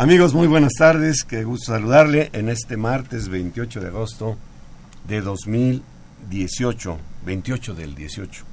[0.00, 1.24] Amigos, muy buenas tardes.
[1.24, 4.38] Qué gusto saludarle en este martes 28 de agosto
[5.06, 8.44] de 2018, 28 del 18.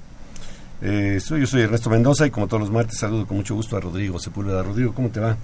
[0.82, 3.78] Eh, soy, yo soy Ernesto Mendoza y como todos los martes saludo con mucho gusto
[3.78, 4.62] a Rodrigo Sepúlveda.
[4.62, 5.38] Rodrigo, ¿cómo te va?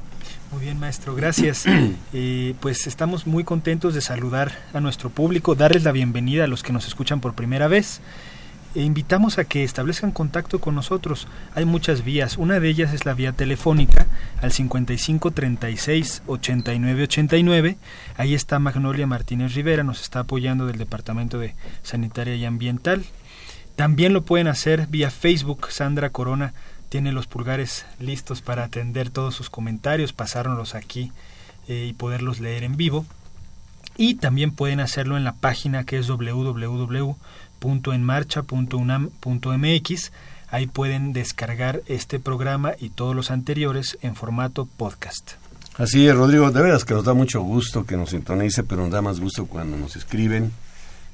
[0.52, 1.64] Muy bien, maestro, gracias.
[2.16, 6.64] Eh, pues estamos muy contentos de saludar a nuestro público, darles la bienvenida a los
[6.64, 8.02] que nos escuchan por primera vez
[8.76, 11.28] e invitamos a que establezcan contacto con nosotros.
[11.54, 12.38] Hay muchas vías.
[12.38, 14.08] Una de ellas es la vía telefónica
[14.42, 17.78] al 55 36 89 89.
[18.18, 23.06] Ahí está Magnolia Martínez Rivera, nos está apoyando del Departamento de Sanitaria y Ambiental.
[23.76, 25.68] También lo pueden hacer vía Facebook.
[25.70, 26.54] Sandra Corona
[26.90, 31.12] tiene los pulgares listos para atender todos sus comentarios, pasárnoslos aquí
[31.68, 33.06] eh, y poderlos leer en vivo.
[33.96, 37.16] Y también pueden hacerlo en la página que es www
[37.64, 40.12] enmarcha.unam.mx.
[40.50, 45.32] Ahí pueden descargar este programa y todos los anteriores en formato podcast.
[45.78, 48.92] Así es, Rodrigo, de veras que nos da mucho gusto que nos sintonice, pero nos
[48.92, 50.52] da más gusto cuando nos escriben,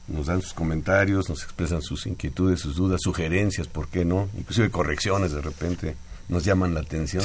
[0.10, 4.28] nos dan sus comentarios, nos expresan sus inquietudes, sus dudas, sugerencias, ¿por qué no?
[4.38, 5.96] Inclusive correcciones de repente
[6.28, 7.24] nos llaman la atención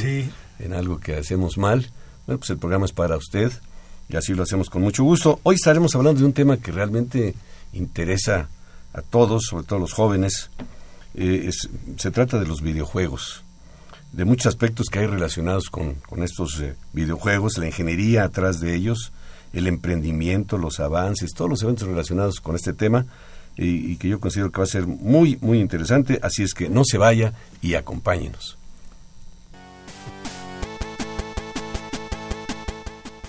[0.61, 1.91] en algo que hacemos mal.
[2.27, 3.51] Bueno, pues el programa es para usted
[4.09, 5.41] y así lo hacemos con mucho gusto.
[5.43, 7.34] Hoy estaremos hablando de un tema que realmente
[7.73, 8.49] interesa
[8.94, 10.50] a todos, sobre todo a los jóvenes.
[11.15, 11.50] Eh,
[11.97, 13.44] se trata de los videojuegos,
[14.12, 19.12] de muchos aspectos que hay relacionados con, estos eh, videojuegos, la ingeniería atrás de ellos,
[19.53, 23.06] el emprendimiento, los avances, todos los eventos relacionados con este tema
[23.56, 26.19] y, y que yo considero que va a ser muy, muy interesante.
[26.22, 28.59] Así es que no se vaya y acompáñenos.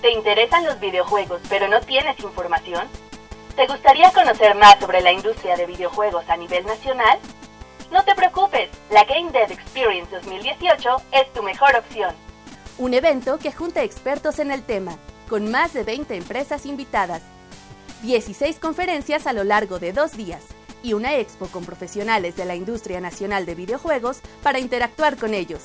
[0.01, 2.87] ¿Te interesan los videojuegos pero no tienes información?
[3.55, 7.17] ¿Te gustaría conocer más sobre la industria de videojuegos a nivel nacional?
[7.89, 12.13] No te preocupes, la Game Dev Experience 2018 es tu mejor opción.
[12.77, 14.97] Un evento que junta expertos en el tema,
[15.29, 17.21] con más de 20 empresas invitadas,
[18.01, 20.43] 16 conferencias a lo largo de dos días
[20.83, 25.61] y una expo con profesionales de la industria nacional de videojuegos para interactuar con ellos.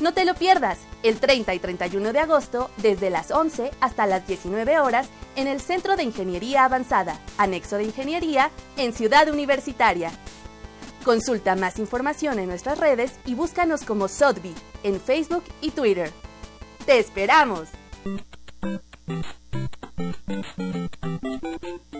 [0.00, 4.26] No te lo pierdas, el 30 y 31 de agosto, desde las 11 hasta las
[4.26, 10.10] 19 horas, en el Centro de Ingeniería Avanzada, Anexo de Ingeniería, en Ciudad Universitaria.
[11.04, 16.10] Consulta más información en nuestras redes y búscanos como SOTBI en Facebook y Twitter.
[16.86, 17.68] ¡Te esperamos!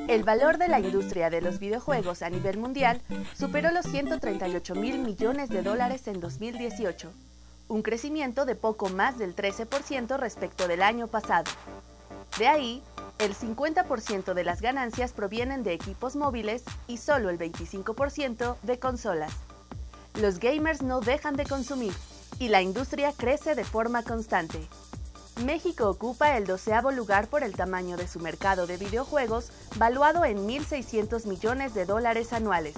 [0.09, 3.01] El valor de la industria de los videojuegos a nivel mundial
[3.37, 7.13] superó los 138 mil millones de dólares en 2018
[7.69, 11.51] un crecimiento de poco más del 13% respecto del año pasado.
[12.39, 12.83] De ahí,
[13.19, 19.33] el 50% de las ganancias provienen de equipos móviles y solo el 25% de consolas.
[20.21, 21.93] Los gamers no dejan de consumir
[22.39, 24.61] y la industria crece de forma constante.
[25.45, 30.47] México ocupa el doceavo lugar por el tamaño de su mercado de videojuegos, valuado en
[30.47, 32.75] 1.600 millones de dólares anuales,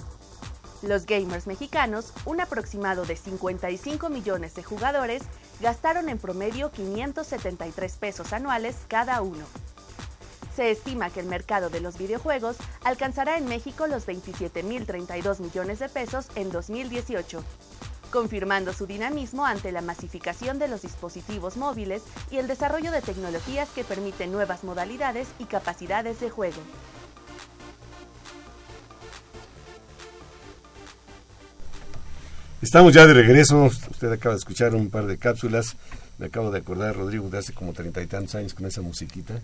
[0.81, 5.23] los gamers mexicanos, un aproximado de 55 millones de jugadores,
[5.59, 9.45] gastaron en promedio 573 pesos anuales cada uno.
[10.55, 15.87] Se estima que el mercado de los videojuegos alcanzará en México los 27.032 millones de
[15.87, 17.43] pesos en 2018,
[18.11, 22.01] confirmando su dinamismo ante la masificación de los dispositivos móviles
[22.31, 26.61] y el desarrollo de tecnologías que permiten nuevas modalidades y capacidades de juego.
[32.61, 33.65] Estamos ya de regreso.
[33.65, 35.75] Usted acaba de escuchar un par de cápsulas.
[36.17, 39.39] Me acabo de acordar, Rodrigo, de hace como treinta y tantos años con esa musiquita.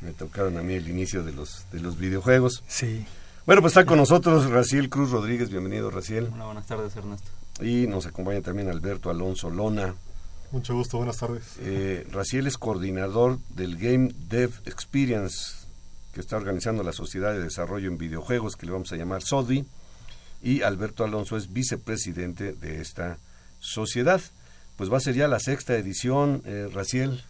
[0.00, 2.62] Me tocaron a mí el inicio de los, de los videojuegos.
[2.68, 3.04] Sí.
[3.44, 5.50] Bueno, pues está con nosotros Raciel Cruz Rodríguez.
[5.50, 6.30] Bienvenido, Raciel.
[6.32, 7.28] Hola, buenas tardes, Ernesto.
[7.60, 9.94] Y nos acompaña también Alberto Alonso Lona.
[10.52, 11.42] Mucho gusto, buenas tardes.
[11.58, 15.66] Eh, Raciel es coordinador del Game Dev Experience
[16.12, 19.66] que está organizando la Sociedad de Desarrollo en Videojuegos, que le vamos a llamar SODI,
[20.44, 23.18] y Alberto Alonso es vicepresidente de esta
[23.58, 24.20] sociedad.
[24.76, 27.24] Pues va a ser ya la sexta edición, eh, Raciel.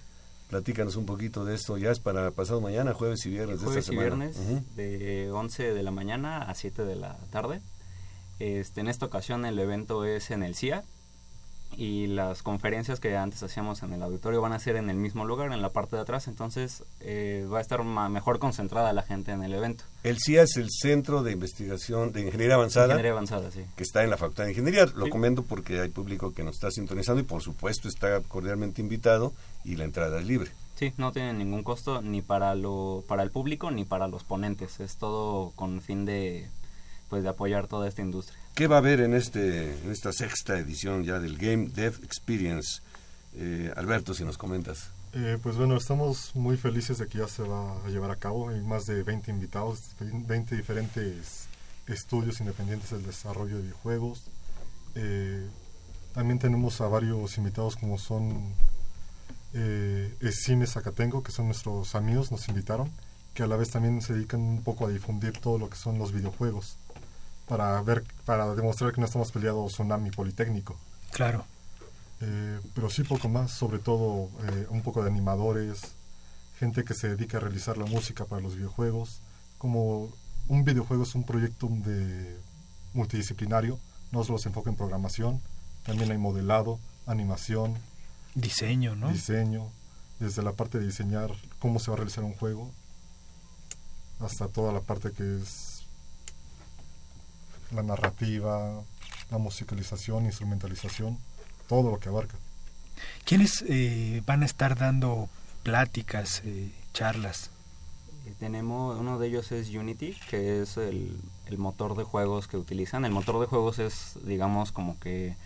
[0.51, 1.79] Platícanos un poquito de esto.
[1.79, 4.27] Ya es para pasado mañana, jueves y viernes de esta semana.
[4.27, 7.61] y viernes, de 11 de la mañana a 7 de la tarde.
[8.41, 10.83] Este, en esta ocasión el evento es en el CIA,
[11.77, 15.25] y las conferencias que antes hacíamos en el auditorio van a ser en el mismo
[15.25, 19.33] lugar, en la parte de atrás, entonces eh, va a estar mejor concentrada la gente
[19.33, 19.85] en el evento.
[20.03, 23.65] El CIA es el Centro de Investigación de Ingeniería Avanzada, Ingeniería Avanzada sí.
[23.77, 24.87] que está en la Facultad de Ingeniería.
[24.95, 29.33] Lo comento porque hay público que nos está sintonizando y por supuesto está cordialmente invitado
[29.65, 30.51] y la entrada es libre.
[30.77, 34.81] Sí, no tiene ningún costo ni para lo para el público ni para los ponentes,
[34.81, 36.49] es todo con fin de
[37.09, 38.39] pues de apoyar toda esta industria.
[38.55, 42.83] ¿Qué va a haber en, este, en esta sexta edición ya del Game Dev Experience?
[43.35, 44.91] Eh, Alberto, si nos comentas.
[45.13, 48.51] Eh, pues bueno, estamos muy felices de que ya se va a llevar a cabo.
[48.51, 51.49] Hay más de 20 invitados, 20 diferentes
[51.89, 54.23] estudios independientes del desarrollo de videojuegos.
[54.95, 55.45] Eh,
[56.13, 58.55] también tenemos a varios invitados como son
[59.53, 62.89] eh, Esime Zacatengo, que son nuestros amigos, nos invitaron,
[63.35, 65.99] que a la vez también se dedican un poco a difundir todo lo que son
[65.99, 66.77] los videojuegos
[67.47, 70.77] para ver para demostrar que no estamos peleados Tsunami Politécnico.
[71.13, 71.45] Claro.
[72.21, 75.83] Eh, pero sí poco más, sobre todo eh, un poco de animadores,
[76.59, 79.21] gente que se dedica a realizar la música para los videojuegos.
[79.59, 80.11] Como
[80.49, 82.39] un videojuego es un proyecto de
[82.93, 83.79] multidisciplinario,
[84.13, 85.41] no solo se enfoca en programación,
[85.85, 87.75] también hay modelado, animación,
[88.35, 89.11] diseño, ¿no?
[89.11, 89.71] Diseño,
[90.21, 92.71] desde la parte de diseñar cómo se va a realizar un juego
[94.21, 95.74] hasta toda la parte que es
[97.75, 98.83] la narrativa,
[99.31, 101.19] la musicalización, instrumentalización,
[101.69, 102.37] todo lo que abarca.
[103.25, 105.29] ¿Quiénes eh, van a estar dando
[105.63, 107.51] pláticas, eh, charlas?
[108.27, 111.19] Eh, tenemos, uno de ellos es Unity, que es el,
[111.57, 113.05] motor de juegos que utilizan.
[113.05, 115.37] El motor de juegos es, digamos, como que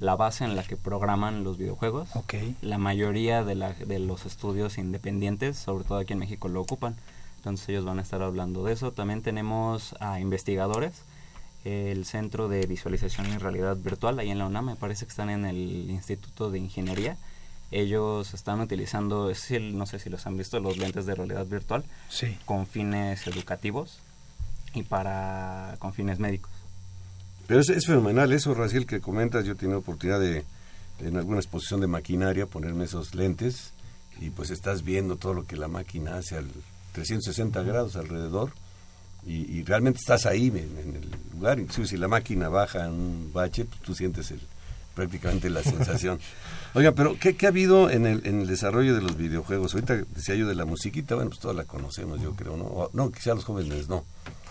[0.00, 2.14] la base en la que programan los videojuegos.
[2.14, 2.54] Okay.
[2.60, 6.96] La mayoría de, la, de los estudios independientes, sobre todo aquí en México, lo ocupan.
[7.38, 8.92] Entonces ellos van a estar hablando de eso.
[8.92, 10.92] También tenemos a investigadores
[11.66, 15.30] el Centro de Visualización y Realidad Virtual, ahí en la UNAM, me parece que están
[15.30, 17.16] en el Instituto de Ingeniería.
[17.72, 19.32] Ellos están utilizando,
[19.72, 22.38] no sé si los han visto, los lentes de realidad virtual sí.
[22.44, 23.98] con fines educativos
[24.74, 26.52] y para con fines médicos.
[27.48, 29.44] Pero es, es fenomenal eso, Raciel, que comentas.
[29.44, 30.44] Yo he tenido oportunidad de,
[31.00, 33.72] en alguna exposición de maquinaria, ponerme esos lentes
[34.20, 36.48] y pues estás viendo todo lo que la máquina hace al
[36.92, 38.52] 360 grados alrededor
[39.26, 41.58] y, realmente estás ahí en, el lugar.
[41.58, 44.40] Incluso si la máquina baja en un bache, pues tú sientes el,
[44.94, 46.20] prácticamente la sensación.
[46.74, 49.74] Oiga, pero ¿qué, ha habido en el, en el desarrollo de los videojuegos?
[49.74, 52.88] Ahorita decía yo de la musiquita, bueno, pues toda la conocemos, yo creo, ¿no?
[52.92, 54.04] no, quizá los jóvenes no.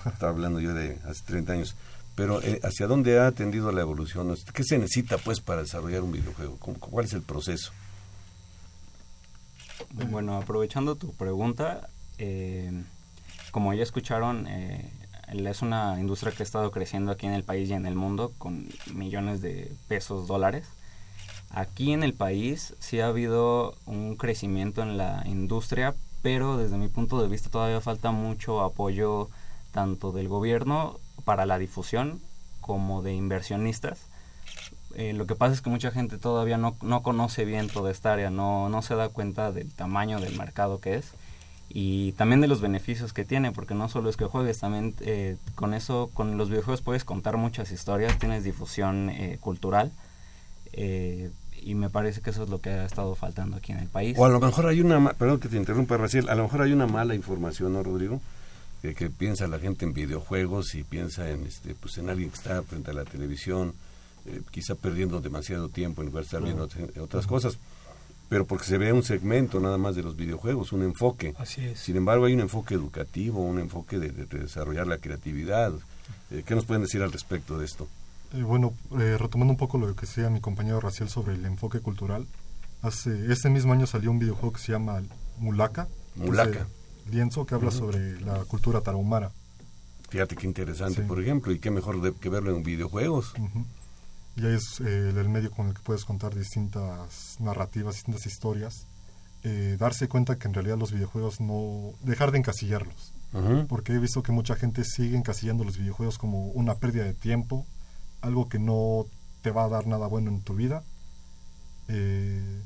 [0.05, 1.75] Estaba hablando yo de hace 30 años.
[2.15, 4.35] Pero eh, ¿hacia dónde ha atendido la evolución?
[4.53, 6.57] ¿Qué se necesita, pues, para desarrollar un videojuego?
[6.57, 7.71] ¿Cuál es el proceso?
[9.91, 12.71] Bueno, aprovechando tu pregunta, eh,
[13.55, 14.91] como ya escucharon, eh,
[15.29, 18.33] es una industria que ha estado creciendo aquí en el país y en el mundo
[18.37, 20.67] con millones de pesos, dólares.
[21.51, 26.89] Aquí en el país sí ha habido un crecimiento en la industria, pero desde mi
[26.89, 29.29] punto de vista todavía falta mucho apoyo
[29.71, 32.19] tanto del gobierno para la difusión
[32.59, 33.99] como de inversionistas.
[34.95, 38.11] Eh, lo que pasa es que mucha gente todavía no, no conoce bien toda esta
[38.11, 41.13] área, no, no se da cuenta del tamaño del mercado que es
[41.69, 45.37] y también de los beneficios que tiene, porque no solo es que juegues, también eh,
[45.55, 49.91] con eso, con los videojuegos puedes contar muchas historias, tienes difusión eh, cultural
[50.73, 51.31] eh,
[51.61, 54.15] y me parece que eso es lo que ha estado faltando aquí en el país.
[54.17, 56.71] O a lo mejor hay una, perdón que te interrumpa Raciel, a lo mejor hay
[56.71, 58.21] una mala información, ¿no, Rodrigo?
[58.81, 62.35] Que, que piensa la gente en videojuegos y piensa en, este, pues en alguien que
[62.35, 63.73] está frente a la televisión,
[64.51, 66.67] quizá perdiendo demasiado tiempo en lugar de estar viendo
[67.01, 67.57] otras cosas
[68.29, 71.33] pero porque se ve un segmento nada más de los videojuegos, un enfoque.
[71.37, 71.79] Así es.
[71.79, 75.73] Sin embargo, hay un enfoque educativo, un enfoque de, desarrollar la creatividad.
[76.31, 77.87] Eh, ¿Qué nos pueden decir al respecto de esto?
[78.33, 81.79] Eh, bueno, eh, retomando un poco lo que decía mi compañero Raciel sobre el enfoque
[81.79, 82.25] cultural,
[82.81, 85.01] hace ese mismo año salió un videojuego que se llama
[85.37, 85.87] Mulaka.
[86.15, 86.67] Mulaka.
[87.11, 89.31] Lienzo que habla sobre la cultura tarahumara.
[90.09, 93.33] Fíjate qué interesante, por ejemplo, y qué mejor que verlo en videojuegos
[94.35, 98.85] ya es eh, el medio con el que puedes contar distintas narrativas, distintas historias,
[99.43, 101.91] eh, darse cuenta que en realidad los videojuegos no...
[102.01, 103.13] dejar de encasillarlos.
[103.67, 107.65] Porque he visto que mucha gente sigue encasillando los videojuegos como una pérdida de tiempo,
[108.21, 109.07] algo que no
[109.41, 110.83] te va a dar nada bueno en tu vida.
[111.89, 112.61] Eh,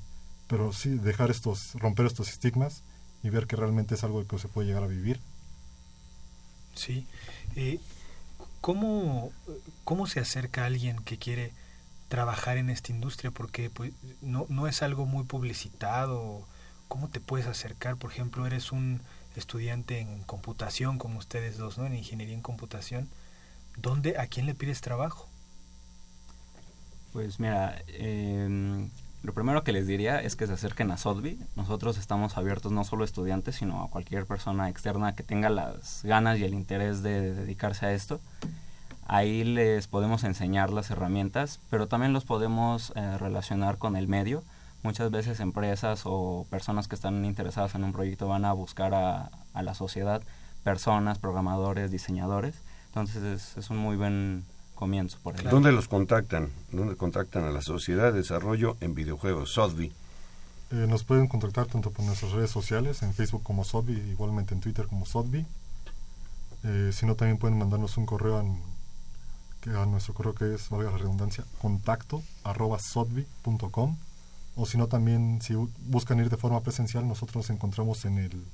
[0.48, 2.84] pero sí, dejar estos, romper estos estigmas
[3.24, 5.20] y ver que realmente es algo que se puede llegar a vivir.
[6.76, 7.06] Sí.
[7.56, 7.80] Eh,
[8.62, 9.32] ¿cómo,
[9.84, 11.52] ¿Cómo se acerca alguien que quiere
[12.08, 13.32] trabajar en esta industria?
[13.32, 16.46] Porque pues, no, no es algo muy publicitado.
[16.88, 17.98] ¿Cómo te puedes acercar?
[17.98, 19.02] Por ejemplo, eres un
[19.36, 21.86] estudiante en computación, como ustedes dos, ¿no?
[21.86, 23.10] En ingeniería en computación.
[23.78, 25.30] ¿Dónde, a quién le pides trabajo?
[27.14, 28.90] Pues mira, eh,
[29.22, 31.38] lo primero que les diría es que se acerquen a Sotbi.
[31.56, 36.02] Nosotros estamos abiertos no solo a estudiantes, sino a cualquier persona externa que tenga las
[36.04, 38.22] ganas y el interés de, dedicarse a esto.
[39.08, 44.44] Ahí les podemos enseñar las herramientas, pero también los podemos eh, relacionar con el medio.
[44.84, 49.32] Muchas veces empresas o personas que están interesadas en un proyecto van a buscar a,
[49.54, 50.22] la sociedad
[50.64, 52.56] personas, programadores, diseñadores.
[52.86, 54.46] Entonces es, es un muy buen
[54.80, 55.44] comienzo por ahí.
[55.44, 56.50] ¿Dónde los contactan?
[56.72, 59.92] ¿Dónde contactan a la Sociedad de Desarrollo en Videojuegos, SODVI?
[60.72, 64.62] Eh, nos pueden contactar tanto por nuestras redes sociales, en Facebook como SODVI, igualmente en
[64.62, 65.46] Twitter como SODVI.
[66.64, 70.98] Eh, si no, también pueden mandarnos un correo a nuestro correo que es, valga la
[70.98, 73.98] redundancia, contacto arroba sodvi.com
[74.56, 78.46] o si no también si buscan ir de forma presencial nosotros nos encontramos en el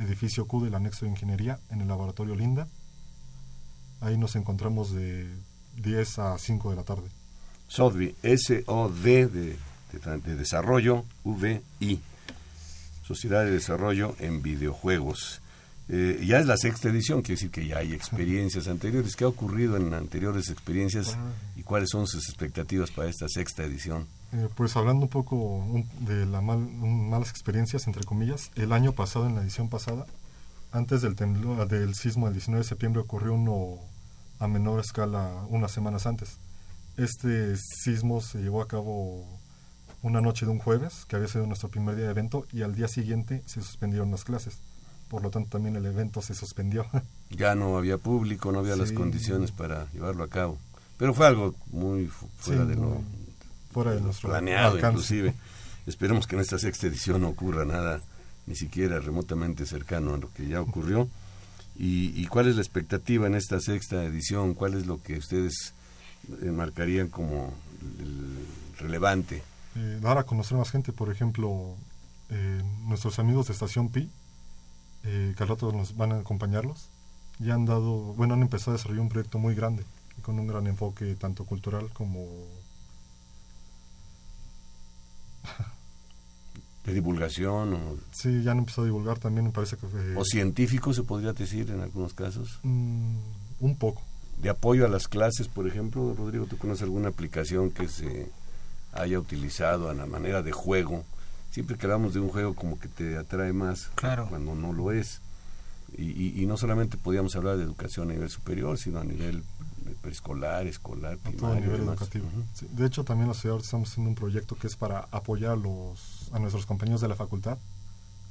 [0.00, 2.66] edificio Q del anexo de ingeniería en el laboratorio Linda
[4.00, 5.28] ahí nos encontramos de
[5.76, 7.08] 10 a 5 de la tarde.
[7.68, 9.56] SODVI, S-O-D de,
[9.92, 12.00] de, Desarrollo, V-I.
[13.06, 15.40] Sociedad de Desarrollo en Videojuegos.
[15.90, 19.16] Eh, ya es la sexta edición, quiere decir que ya hay experiencias anteriores.
[19.16, 21.16] ¿Qué ha ocurrido en anteriores experiencias
[21.56, 24.06] y cuáles son sus expectativas para esta sexta edición?
[24.32, 25.64] Eh, pues hablando un poco
[26.00, 30.06] de las malas experiencias, entre comillas, el año pasado, en la edición pasada,
[30.72, 33.78] antes del temblor, del sismo del 19 de septiembre ocurrió uno
[34.38, 36.38] a menor escala unas semanas antes.
[36.96, 39.24] Este sismo se llevó a cabo
[40.02, 42.74] una noche de un jueves, que había sido nuestro primer día de evento, y al
[42.74, 44.58] día siguiente se suspendieron las clases.
[45.08, 46.86] Por lo tanto, también el evento se suspendió.
[47.30, 50.56] Ya no había público, no había las condiciones para llevarlo a cabo.
[50.96, 52.06] Pero fue algo muy
[52.38, 53.02] fuera de lo,
[53.70, 55.34] fuera de, nuestro planeado, inclusive.
[55.86, 58.00] Esperemos que en esta sexta edición no ocurra nada,
[58.46, 61.06] ni siquiera remotamente cercano a lo que ya ocurrió.
[61.80, 64.54] ¿Y, cuál es la expectativa en esta sexta edición?
[64.54, 65.74] ¿Cuál es lo que ustedes
[66.42, 67.54] marcarían como
[68.78, 69.42] relevante?
[69.76, 71.76] Eh, dar a conocer más gente, por ejemplo,
[72.30, 74.10] eh, nuestros amigos de Estación Pi,
[75.04, 76.88] eh, que al rato nos van a acompañarlos,
[77.38, 79.84] ya han dado, bueno, han empezado a desarrollar un proyecto muy grande,
[80.22, 82.26] con un gran enfoque tanto cultural como
[86.88, 90.92] de divulgación o sí ya han empezado a divulgar también me parece que o científico
[90.92, 92.58] se podría decir en algunos casos.
[92.62, 93.16] Mm,
[93.60, 94.02] un poco.
[94.38, 98.30] De apoyo a las clases por ejemplo Rodrigo tú conoces alguna aplicación que se
[98.92, 101.04] haya utilizado a la manera de juego
[101.50, 104.26] siempre que hablamos de un juego como que te atrae más claro.
[104.28, 105.20] cuando no lo es.
[105.96, 109.42] Y, y, no solamente podíamos hablar de educación a nivel superior sino a nivel
[110.00, 112.26] preescolar, escolar, a todo nivel educativo.
[112.70, 116.30] de hecho, también la ciudad estamos haciendo un proyecto que es para apoyar a, los,
[116.32, 117.58] a nuestros compañeros de la facultad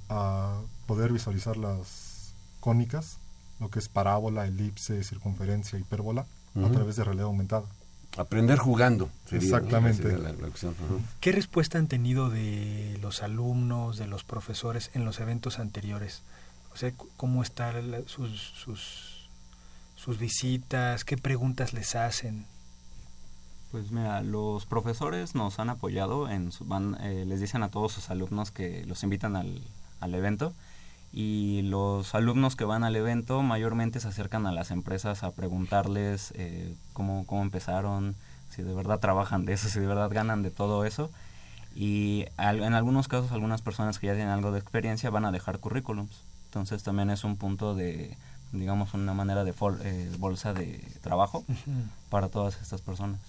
[0.09, 3.17] a poder visualizar las cónicas,
[3.59, 7.65] lo que es parábola, elipse, circunferencia, hipérbola, a través de realidad aumentada.
[8.17, 9.09] Aprender jugando.
[9.31, 10.17] Exactamente.
[11.19, 16.23] ¿Qué respuesta han tenido de los alumnos, de los profesores en los eventos anteriores?
[16.73, 19.16] O sea, ¿cómo están sus, sus
[19.97, 21.03] sus visitas?
[21.03, 22.45] ¿Qué preguntas les hacen?
[23.71, 28.09] Pues mira, los profesores nos han apoyado, en van, eh, les dicen a todos sus
[28.09, 29.61] alumnos que los invitan al,
[29.99, 30.53] al evento
[31.11, 36.33] y los alumnos que van al evento mayormente se acercan a las empresas a preguntarles
[36.35, 38.15] eh, cómo, cómo empezaron,
[38.49, 41.09] si de verdad trabajan de eso, si de verdad ganan de todo eso.
[41.75, 45.59] Y en algunos casos algunas personas que ya tienen algo de experiencia van a dejar
[45.59, 46.23] currículums.
[46.45, 48.17] Entonces también es un punto de,
[48.51, 51.45] digamos, una manera de eh, bolsa de trabajo
[52.09, 53.19] para todas estas personas.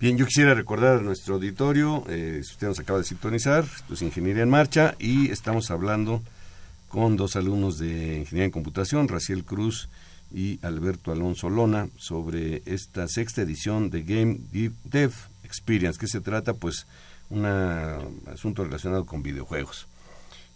[0.00, 3.94] Bien, yo quisiera recordar a nuestro auditorio, eh, si usted nos acaba de sintonizar, esto
[3.94, 6.22] es Ingeniería en Marcha y estamos hablando
[6.88, 9.88] con dos alumnos de Ingeniería en Computación, Raciel Cruz
[10.32, 14.38] y Alberto Alonso Lona, sobre esta sexta edición de Game
[14.84, 15.12] Dev
[15.44, 16.86] Experience, que se trata pues
[17.28, 19.86] un asunto relacionado con videojuegos.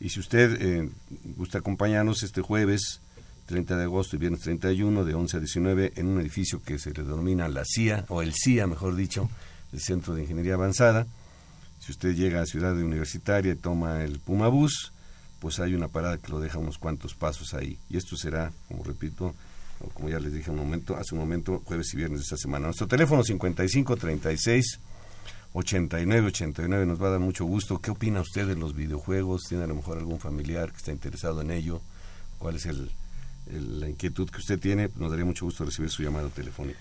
[0.00, 0.88] Y si usted eh,
[1.36, 3.00] gusta acompañarnos este jueves
[3.46, 6.92] 30 de agosto y viernes 31 de 11 a 19 en un edificio que se
[6.92, 9.28] le denomina la CIA, o el CIA mejor dicho,
[9.72, 11.06] el Centro de Ingeniería Avanzada.
[11.78, 14.92] Si usted llega a Ciudad Universitaria y toma el Puma Bus,
[15.38, 17.78] pues hay una parada que lo deja unos cuantos pasos ahí.
[17.90, 19.34] Y esto será, como repito,
[19.92, 22.66] como ya les dije un momento, hace un momento, jueves y viernes de esta semana.
[22.66, 24.80] Nuestro teléfono 5536
[25.52, 27.78] 8989 nos va a dar mucho gusto.
[27.78, 29.42] ¿Qué opina usted de los videojuegos?
[29.48, 31.80] ¿Tiene a lo mejor algún familiar que está interesado en ello?
[32.38, 32.90] ¿Cuál es el,
[33.46, 34.90] la inquietud que usted tiene?
[34.96, 36.80] Nos daría mucho gusto recibir su llamado telefónico.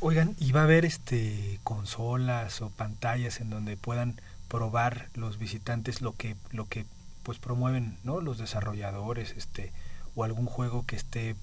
[0.00, 6.00] Oigan, ¿y va a haber este consolas o pantallas en donde puedan probar los visitantes
[6.00, 6.86] lo que lo que
[7.22, 8.20] pues promueven, ¿no?
[8.20, 9.72] los desarrolladores, este
[10.14, 11.36] o algún juego que esté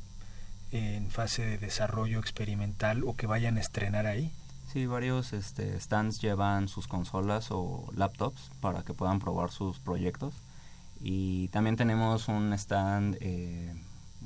[0.71, 4.31] en fase de desarrollo experimental o que vayan a estrenar ahí?
[4.71, 10.33] Sí, varios este, stands llevan sus consolas o laptops para que puedan probar sus proyectos.
[10.99, 13.73] Y también tenemos un stand eh,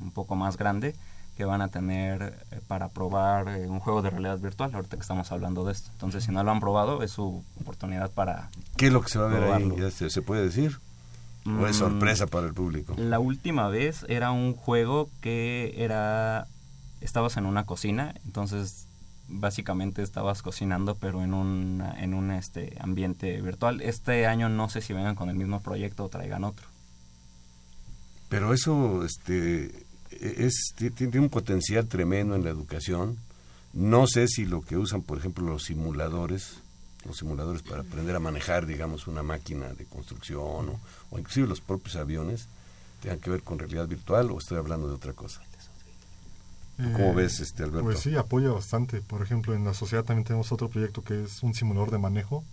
[0.01, 0.95] un poco más grande
[1.35, 5.01] que van a tener eh, para probar eh, un juego de realidad virtual, ahorita que
[5.01, 5.89] estamos hablando de esto.
[5.93, 8.49] Entonces, si no lo han probado, es su oportunidad para...
[8.77, 9.91] ¿Qué es lo que se va a ver ahí?
[9.91, 10.79] se, puede decir?
[11.45, 12.93] ¿O es mm, sorpresa para el público?
[12.97, 16.47] La última vez era un juego que era...
[16.99, 18.87] Estabas en una cocina, entonces
[19.27, 23.81] básicamente estabas cocinando pero en un, en un este, ambiente virtual.
[23.81, 26.67] Este año no sé si vengan con el mismo proyecto o traigan otro.
[28.29, 29.85] Pero eso este,
[30.21, 33.17] es, tiene un potencial tremendo en la educación.
[33.73, 36.57] No sé si lo que usan, por ejemplo, los simuladores,
[37.05, 41.61] los simuladores para aprender a manejar, digamos, una máquina de construcción o, o inclusive los
[41.61, 42.47] propios aviones,
[43.01, 45.41] tengan que ver con realidad virtual o estoy hablando de otra cosa.
[46.77, 47.83] ¿Cómo eh, ves, este Alberto?
[47.83, 49.01] Pues sí, apoya bastante.
[49.01, 52.43] Por ejemplo, en la sociedad también tenemos otro proyecto que es un simulador de manejo.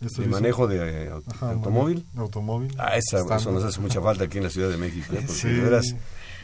[0.00, 2.06] ¿De manejo de, automóvil?
[2.16, 2.74] automóvil.
[2.78, 5.14] Ah, esa, eso nos hace mucha falta aquí en la Ciudad de México.
[5.14, 5.22] ¿eh?
[5.26, 5.94] Porque de veras,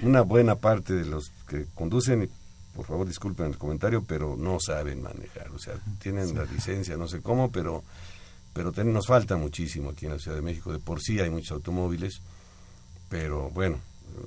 [0.02, 2.28] una buena parte de los que conducen,
[2.75, 5.48] por favor disculpen el comentario, pero no saben manejar.
[5.52, 7.82] O sea, tienen la licencia, no sé cómo, pero,
[8.52, 10.70] pero nos falta muchísimo aquí en la Ciudad de México.
[10.70, 12.20] De por sí hay muchos automóviles,
[13.08, 13.78] pero bueno,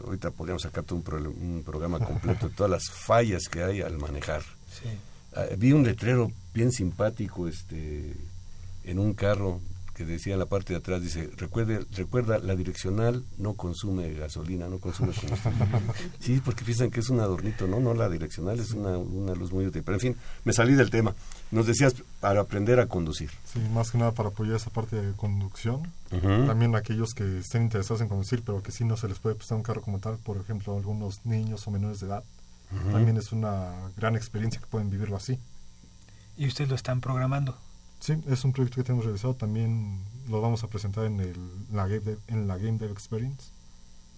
[0.05, 4.41] ahorita podríamos sacar un, un programa completo de todas las fallas que hay al manejar.
[5.35, 8.15] Ah, vi un letrero bien simpático este
[8.89, 9.61] en un carro
[9.93, 14.69] que decía en la parte de atrás, dice, recuerde, recuerda, la direccional no consume gasolina,
[14.69, 15.65] no consume combustible.
[16.21, 19.51] sí, porque piensan que es un adornito, no, no, la direccional es una, una luz
[19.51, 19.83] muy útil.
[19.83, 21.13] Pero en fin, me salí del tema.
[21.51, 23.29] Nos decías para aprender a conducir.
[23.43, 25.81] Sí, más que nada para apoyar esa parte de conducción.
[26.09, 29.57] También aquellos que estén interesados en conducir, pero que sí no se les puede prestar
[29.57, 32.23] un carro como tal, por ejemplo, algunos niños o menores de edad.
[32.91, 35.37] También es una gran experiencia que pueden vivirlo así.
[36.37, 37.57] ¿Y ustedes lo están programando?
[37.99, 39.33] Sí, es un proyecto que tenemos realizado.
[39.33, 41.35] También lo vamos a presentar en, el,
[41.71, 43.51] la, Game en la Game Dev Experience.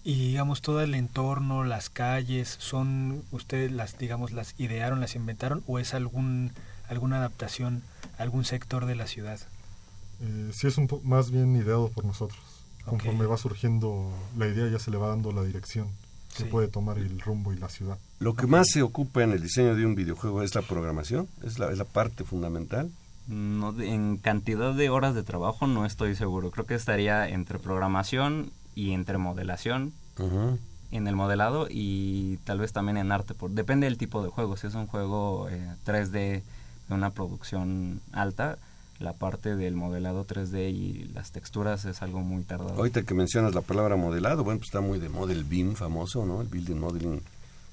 [0.03, 5.63] Y digamos todo el entorno, las calles, son ustedes las digamos las idearon, las inventaron
[5.67, 6.53] o es algún
[6.89, 7.83] alguna adaptación
[8.17, 9.39] a algún sector de la ciudad.
[10.21, 12.39] Eh, sí es un más bien ideado por nosotros.
[12.85, 15.87] Conforme va surgiendo la idea ya se le va dando la dirección
[16.35, 17.97] que puede tomar el rumbo y la ciudad.
[18.19, 21.59] Lo que más se ocupa en el diseño de un videojuego es la programación, es
[21.59, 22.89] la, es la parte fundamental.
[23.31, 26.51] No, en cantidad de horas de trabajo no estoy seguro.
[26.51, 29.93] Creo que estaría entre programación y entre modelación.
[30.91, 33.33] En el modelado y tal vez también en arte.
[33.33, 34.57] Por, depende del tipo de juego.
[34.57, 35.47] Si es un juego
[35.85, 36.43] 3D eh,
[36.89, 38.57] de una producción alta,
[38.99, 42.75] la parte del modelado 3D y las texturas es algo muy tardado.
[42.75, 46.41] Ahorita que mencionas la palabra modelado, bueno, pues está muy de model BIM famoso, ¿no?
[46.41, 47.21] El Building Modeling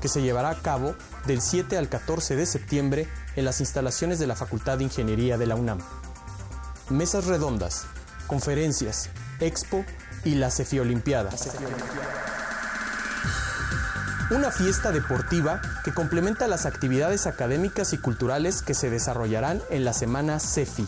[0.02, 0.96] que se llevará a cabo
[1.26, 5.48] del 7 al 14 de septiembre en las instalaciones de la Facultad de Ingeniería de
[5.48, 5.80] la UNAM.
[6.90, 7.88] mesas redondas,
[8.30, 9.10] conferencias,
[9.42, 9.84] expo
[10.24, 11.32] y la Cefi Olimpiada.
[14.32, 19.94] Una fiesta deportiva que complementa las actividades académicas y culturales que se desarrollarán en la
[19.94, 20.86] semana CEFI.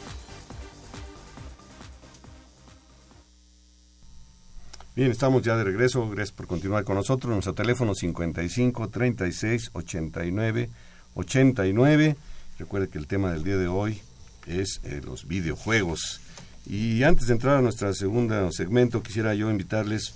[4.96, 6.10] Bien, estamos ya de regreso.
[6.10, 7.32] Gracias por continuar con nosotros.
[7.32, 10.70] Nuestro teléfono 55 36 89
[11.14, 12.16] 89.
[12.60, 14.02] Recuerde que el tema del día de hoy
[14.48, 16.22] es eh, los videojuegos.
[16.66, 20.16] Y antes de entrar a nuestro segundo segmento, quisiera yo invitarles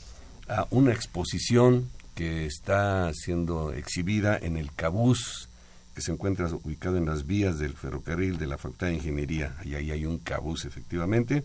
[0.49, 5.49] a una exposición que está siendo exhibida en el Cabús,
[5.95, 9.55] que se encuentra ubicado en las vías del ferrocarril de la Facultad de Ingeniería.
[9.63, 11.43] Y ahí hay un Cabús, efectivamente.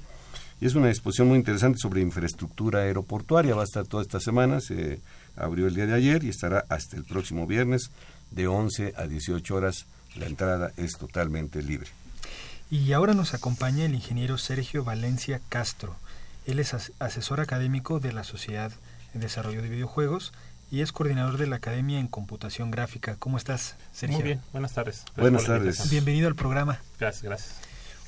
[0.61, 3.55] Y es una exposición muy interesante sobre infraestructura aeroportuaria.
[3.55, 5.01] Va a estar toda esta semana, se
[5.37, 7.91] abrió el día de ayer y estará hasta el próximo viernes
[8.31, 9.87] de 11 a 18 horas.
[10.16, 11.88] La entrada es totalmente libre.
[12.70, 15.96] Y ahora nos acompaña el ingeniero Sergio Valencia Castro.
[16.46, 18.72] Él es asesor académico de la Sociedad
[19.12, 20.33] de Desarrollo de Videojuegos
[20.70, 23.16] y es coordinador de la Academia en Computación Gráfica.
[23.18, 24.18] ¿Cómo estás, Sergio?
[24.18, 25.05] Muy bien, buenas tardes.
[25.05, 25.90] Gracias buenas tardes.
[25.90, 26.81] Bienvenido al programa.
[26.98, 27.55] Gracias, gracias.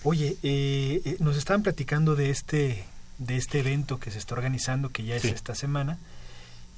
[0.03, 2.85] Oye, eh, eh, nos estaban platicando de este,
[3.19, 5.99] de este evento que se está organizando, que ya es esta semana.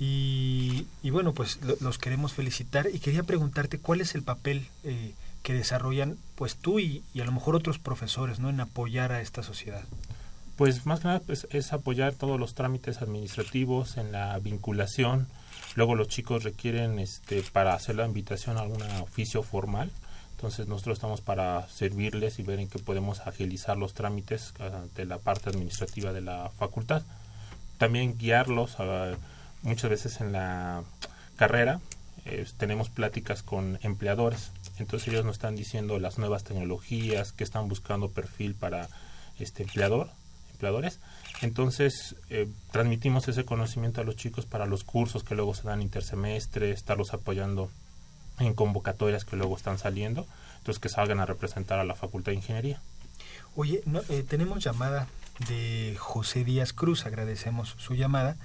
[0.03, 5.53] Y, bueno, pues los queremos felicitar y quería preguntarte cuál es el papel eh, que
[5.53, 8.49] desarrollan pues tú y, a lo mejor otros profesores ¿no?
[8.49, 9.85] en apoyar a esta sociedad.
[10.57, 15.29] Pues más que nada pues, es apoyar todos los trámites administrativos en la vinculación.
[15.75, 19.91] Luego los chicos requieren este, para hacer la invitación a algún oficio formal.
[20.31, 24.55] Entonces nosotros estamos para servirles y ver en qué podemos agilizar los trámites
[24.97, 27.03] de la parte administrativa de la facultad.
[27.77, 29.17] También guiarlos a,
[29.63, 30.83] muchas veces en la
[31.37, 31.81] carrera.
[32.27, 34.51] Eh, tenemos pláticas con empleadores.
[34.79, 38.89] Entonces ellos nos están diciendo las nuevas tecnologías, que están buscando perfil para
[39.39, 40.11] este empleador,
[40.53, 41.01] empleadores.
[41.41, 45.83] Entonces eh, transmitimos ese conocimiento a los chicos para los cursos que luego se dan
[45.83, 47.71] intersemestre, estarlos apoyando
[48.39, 50.27] en convocatorias que luego están saliendo,
[50.59, 52.81] entonces que salgan a representar a la Facultad de Ingeniería.
[53.57, 55.07] Oye, no, eh, tenemos llamada
[55.49, 58.37] de José Díaz Cruz, agradecemos su llamada.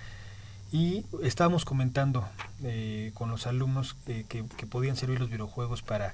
[0.75, 2.27] Y estábamos comentando
[2.61, 6.09] eh, con los alumnos eh, que, que, podían servir los videojuegos para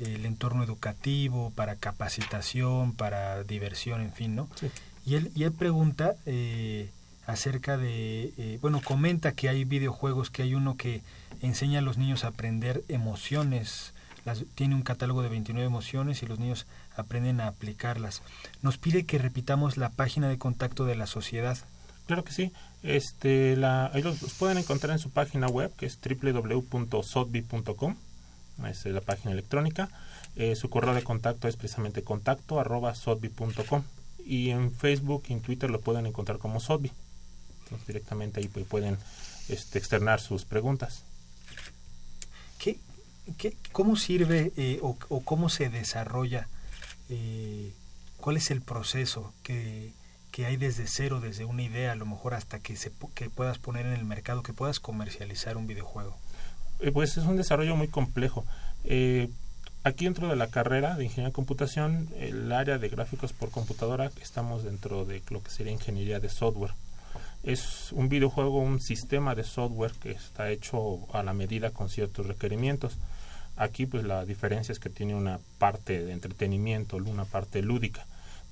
[0.00, 4.50] eh, el entorno educativo, para capacitación, para diversión, en fin, ¿no?
[4.60, 4.70] Sí.
[5.06, 6.14] Y, él, y él pregunta
[7.26, 11.00] acerca de, bueno, comenta que hay videojuegos, que hay uno que
[11.40, 13.94] enseña a los niños a aprender emociones,
[14.26, 18.20] las, tiene un catálogo de 29 emociones y los niños aprenden a aplicarlas.
[18.60, 21.56] Nos pide que repitamos la página de contacto de la sociedad.
[22.06, 22.52] Claro que sí.
[22.82, 27.96] Este, la, ahí los, pueden encontrar en su página web, que es www.sotbi.com.
[28.68, 29.88] Es la página electrónica.
[30.36, 33.82] Eh, su correo de contacto es precisamente contacto arroba sotbi.com.
[34.24, 36.90] Y en Facebook y en Twitter lo pueden encontrar como Sotbi.
[37.64, 38.98] Entonces, directamente ahí pueden
[39.48, 41.04] este, externar sus preguntas.
[42.58, 42.78] ¿Qué,
[43.72, 46.48] ¿Cómo sirve eh, o, cómo se desarrolla?
[47.08, 47.72] Eh,
[48.18, 49.92] ¿Cuál es el proceso que
[50.36, 53.56] que hay desde cero, desde una idea, a lo mejor hasta que, se, que puedas
[53.56, 56.14] poner en el mercado, que puedas comercializar un videojuego?
[56.80, 58.44] Eh, pues es un desarrollo muy complejo.
[58.84, 59.30] Eh,
[59.82, 64.10] Aquí dentro de la carrera de ingeniería de computación, el área de gráficos por computadora,
[64.20, 66.74] estamos dentro de lo que sería ingeniería de software.
[67.42, 72.26] Es un videojuego, un sistema de software que está hecho a la medida con ciertos
[72.26, 72.98] requerimientos.
[73.56, 78.04] Aquí pues la diferencia es que tiene una parte de entretenimiento, una parte lúdica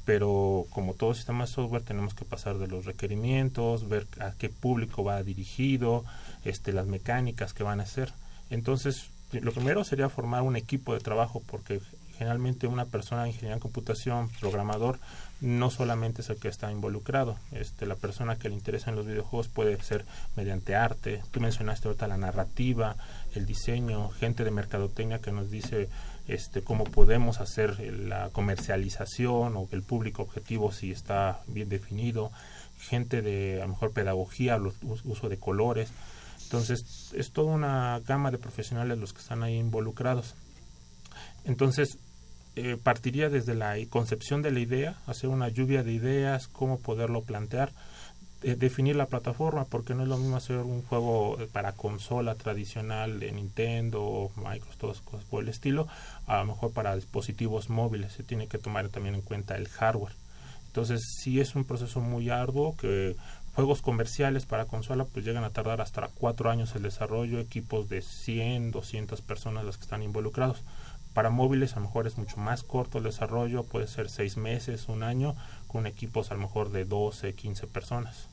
[0.04, 4.48] pero como todo sistema de software tenemos que pasar de los requerimientos, ver a qué
[4.48, 6.04] público va dirigido,
[6.44, 8.12] este, las mecánicas que van a hacer.
[8.50, 11.80] Entonces, lo primero sería formar un equipo de trabajo, porque
[12.18, 14.98] generalmente una persona de ingeniería en computación, programador,
[15.40, 17.36] no solamente es el que está involucrado.
[17.50, 20.04] Este, la persona que le interesa en los videojuegos puede ser
[20.36, 21.22] mediante arte.
[21.30, 22.96] Tú mencionaste ahorita la narrativa,
[23.34, 25.88] el diseño, gente de mercadotecnia que nos dice
[26.26, 32.30] este, cómo podemos hacer la comercialización o el público objetivo si está bien definido,
[32.78, 35.90] gente de a lo mejor pedagogía, los, uso de colores.
[36.44, 40.34] Entonces, es toda una gama de profesionales los que están ahí involucrados.
[41.44, 41.98] Entonces,
[42.56, 47.22] eh, partiría desde la concepción de la idea, hacer una lluvia de ideas, cómo poderlo
[47.22, 47.72] plantear,
[48.44, 53.18] eh, definir la plataforma, porque no es lo mismo hacer un juego para consola tradicional
[53.18, 55.88] de Nintendo Microsoft, todas cosas por el estilo,
[56.26, 60.12] a lo mejor para dispositivos móviles, se tiene que tomar también en cuenta el hardware.
[60.66, 63.16] Entonces, sí es un proceso muy arduo que
[63.54, 68.02] juegos comerciales para consola pues llegan a tardar hasta cuatro años el desarrollo, equipos de
[68.02, 70.64] 100, 200 personas las que están involucrados.
[71.14, 74.88] Para móviles a lo mejor es mucho más corto el desarrollo, puede ser seis meses,
[74.88, 75.36] un año,
[75.68, 78.28] con equipos a lo mejor de 12, 15 personas.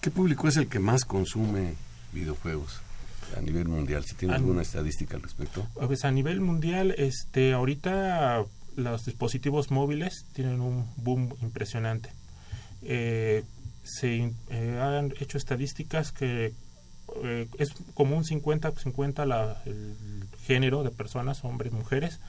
[0.00, 1.74] ¿Qué público es el que más consume
[2.12, 2.80] videojuegos
[3.36, 4.04] a nivel mundial?
[4.04, 5.66] Si tiene alguna estadística al respecto.
[5.74, 8.44] Pues a nivel mundial, este, ahorita
[8.76, 12.10] los dispositivos móviles tienen un boom impresionante.
[12.82, 13.42] Eh,
[13.82, 16.52] se eh, han hecho estadísticas que
[17.22, 19.96] eh, es como un 50-50 el
[20.44, 22.20] género de personas, hombres, mujeres,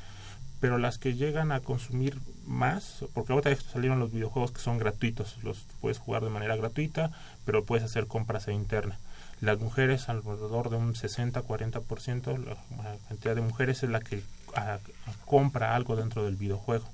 [0.60, 5.38] pero las que llegan a consumir más, porque ahora salieron los videojuegos que son gratuitos,
[5.44, 7.12] los puedes jugar de manera gratuita,
[7.46, 8.98] pero puedes hacer compras en interna.
[9.40, 14.24] Las mujeres, alrededor de un 60-40%, la cantidad de mujeres es la que
[15.26, 16.86] compra algo dentro del videojuego.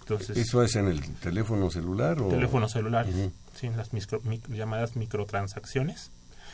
[0.00, 2.20] Entonces, ¿Eso es en el teléfono celular?
[2.20, 2.28] O?
[2.28, 3.06] Teléfono celular,
[3.54, 3.90] sí, las
[4.48, 6.10] llamadas microtransacciones.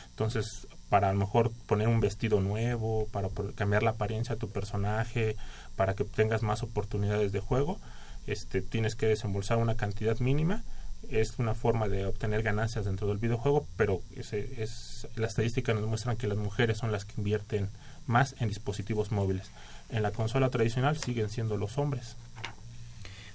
[0.09, 4.49] Entonces, para a lo mejor poner un vestido nuevo, para cambiar la apariencia de tu
[4.49, 5.35] personaje,
[5.75, 7.79] para que tengas más oportunidades de juego,
[8.27, 10.63] este, tienes que desembolsar una cantidad mínima.
[11.09, 15.87] Es una forma de obtener ganancias dentro del videojuego, pero ese, es, las estadísticas nos
[15.87, 17.69] muestran que las mujeres son las que invierten
[18.07, 19.51] más en dispositivos móviles.
[19.89, 22.15] En la consola tradicional siguen siendo los hombres.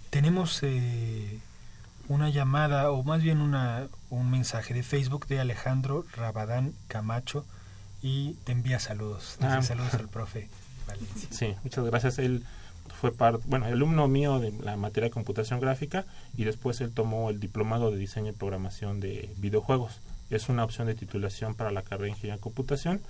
[0.08, 1.38] Tenemos eh,
[2.08, 7.44] una llamada o más bien una, un mensaje de Facebook de Alejandro Rabadán Camacho
[8.00, 9.36] y te envía saludos.
[9.42, 9.60] Ah.
[9.60, 10.48] saludos al profe
[10.88, 11.28] Valencia.
[11.30, 12.18] Sí, muchas gracias.
[12.18, 12.44] Él
[13.00, 16.04] fue parte, bueno, alumno mío de la materia de computación gráfica
[16.36, 20.00] y después él tomó el diplomado de diseño y programación de videojuegos.
[20.30, 23.00] Es una opción de titulación para la carrera de ingeniería de computación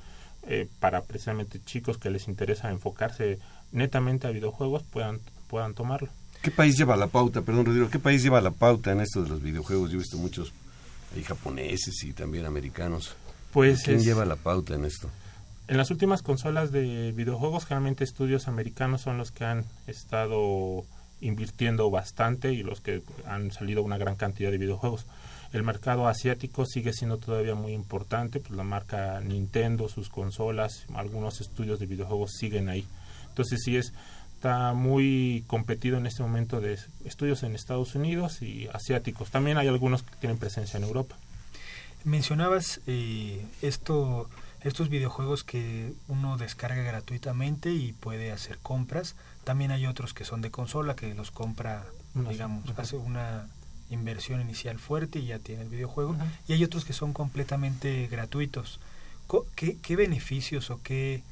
[0.46, 3.38] eh, para precisamente chicos que les interesa enfocarse
[3.72, 6.08] netamente a videojuegos puedan, puedan tomarlo.
[6.42, 7.42] ¿Qué país lleva la pauta?
[7.42, 9.90] Perdón, Rodrigo, ¿qué país lleva la pauta en esto de los videojuegos?
[9.90, 10.52] Yo he visto muchos
[11.14, 13.14] hay japoneses y también americanos.
[13.52, 15.10] Pues ¿Quién lleva la pauta en esto?
[15.68, 20.84] En las últimas consolas de videojuegos, generalmente estudios americanos son los que han estado
[21.20, 25.04] invirtiendo bastante y los que han salido una gran cantidad de videojuegos.
[25.52, 31.40] El mercado asiático sigue siendo todavía muy importante, pues la marca Nintendo, sus consolas, algunos
[31.40, 32.86] estudios de videojuegos siguen ahí.
[33.28, 33.92] Entonces sí es
[34.38, 39.32] está muy competido en este momento de estudios en Estados Unidos y asiáticos.
[39.32, 41.16] También hay algunos que tienen presencia en Europa.
[42.04, 44.28] Mencionabas eh, esto,
[44.62, 49.14] estos videojuegos que uno descarga gratuitamente y puede hacer compras.
[49.44, 53.46] También hay otros que son de consola que los compra, digamos, hace una
[53.90, 56.16] inversión inicial fuerte y ya tiene el videojuego.
[56.46, 58.80] Y hay otros que son completamente gratuitos.
[59.54, 61.22] ¿Qué, qué beneficios o qué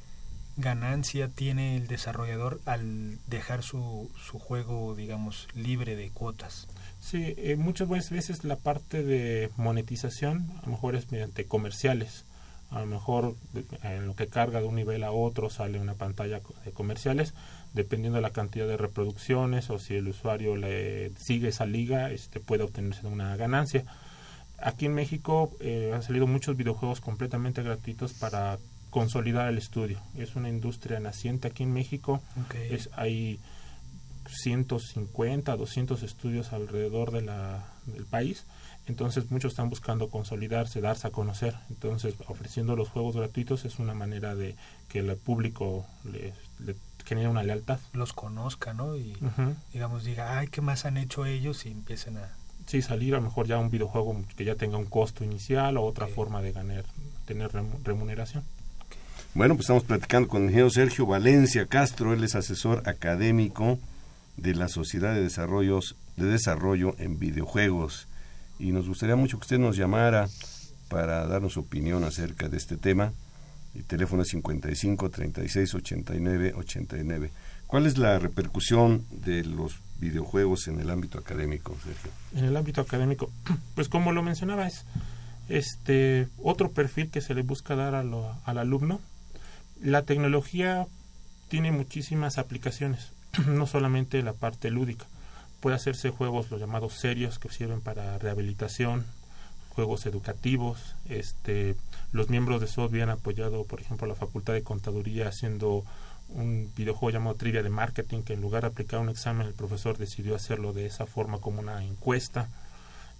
[0.56, 6.68] ganancia tiene el desarrollador al dejar su, su juego, digamos, libre de cuotas?
[7.00, 12.24] Sí, eh, muchas veces la parte de monetización a lo mejor es mediante comerciales.
[12.70, 13.34] A lo mejor
[13.82, 17.32] en lo que carga de un nivel a otro sale una pantalla de comerciales,
[17.74, 22.40] dependiendo de la cantidad de reproducciones o si el usuario le sigue esa liga, este
[22.40, 23.84] puede obtenerse una ganancia.
[24.58, 28.58] Aquí en México eh, han salido muchos videojuegos completamente gratuitos para
[28.90, 30.00] consolidar el estudio.
[30.16, 32.22] Es una industria naciente aquí en México.
[32.70, 33.38] Es, hay
[34.28, 38.44] 150, 200 estudios alrededor de la, del país.
[38.86, 41.56] Entonces muchos están buscando consolidarse, darse a conocer.
[41.70, 44.56] Entonces ofreciendo los juegos gratuitos es una manera de
[44.88, 46.32] que el público le,
[47.04, 47.78] genere una lealtad.
[47.92, 48.96] Los conozca, ¿no?
[48.96, 49.16] Y
[49.72, 51.66] digamos, diga, ay, ¿qué más han hecho ellos?
[51.66, 52.30] Y empiecen a...
[52.66, 55.84] Sí, salir a lo mejor ya un videojuego que ya tenga un costo inicial o
[55.84, 56.84] otra forma de ganar,
[57.24, 57.52] tener
[57.84, 58.42] remuneración.
[59.34, 63.78] Bueno, pues estamos platicando con el ingeniero Sergio Valencia Castro, él es asesor académico
[64.36, 68.08] de la Sociedad de, Desarrollos, de Desarrollo en Videojuegos.
[68.58, 70.28] Y nos gustaría mucho que usted nos llamara
[70.88, 73.12] para darnos su opinión acerca de este tema.
[73.74, 77.30] El teléfono es 55 36 89 89.
[77.66, 82.10] ¿Cuál es la repercusión de los videojuegos en el ámbito académico, Sergio?
[82.34, 83.30] En el ámbito académico,
[83.74, 84.84] pues como lo mencionaba, es
[85.48, 89.00] este otro perfil que se le busca dar al alumno.
[89.82, 90.86] La tecnología
[91.48, 93.12] tiene muchísimas aplicaciones,
[93.46, 95.06] no solamente la parte lúdica.
[95.66, 99.04] Puede hacerse juegos, los llamados serios, que sirven para rehabilitación,
[99.70, 100.94] juegos educativos.
[101.08, 101.74] Este,
[102.12, 105.82] los miembros de SOT han apoyado, por ejemplo, la Facultad de Contaduría haciendo
[106.28, 109.98] un videojuego llamado Trivia de Marketing, que en lugar de aplicar un examen, el profesor
[109.98, 112.48] decidió hacerlo de esa forma como una encuesta.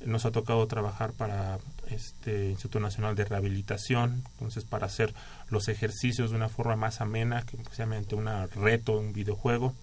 [0.05, 1.59] Nos ha tocado trabajar para
[1.91, 5.13] este Instituto Nacional de Rehabilitación, entonces para hacer
[5.51, 9.75] los ejercicios de una forma más amena, que precisamente un reto, un videojuego.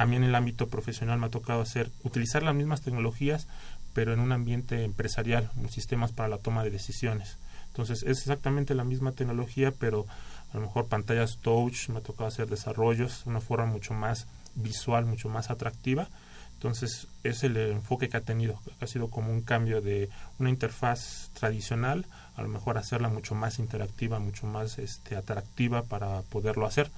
[0.00, 3.46] A mí en el ámbito profesional me ha tocado hacer, utilizar las mismas tecnologías,
[3.92, 7.36] pero en un ambiente empresarial, sistemas para la toma de decisiones.
[7.66, 10.06] Entonces es exactamente la misma tecnología, pero
[10.54, 14.26] a lo mejor pantallas touch, me ha tocado hacer desarrollos de una forma mucho más
[14.54, 16.08] visual, mucho más atractiva.
[16.54, 20.08] Entonces es el enfoque que ha tenido, ha sido como un cambio de
[20.38, 26.22] una interfaz tradicional, a lo mejor hacerla mucho más interactiva, mucho más este, atractiva para
[26.22, 26.90] poderlo hacer.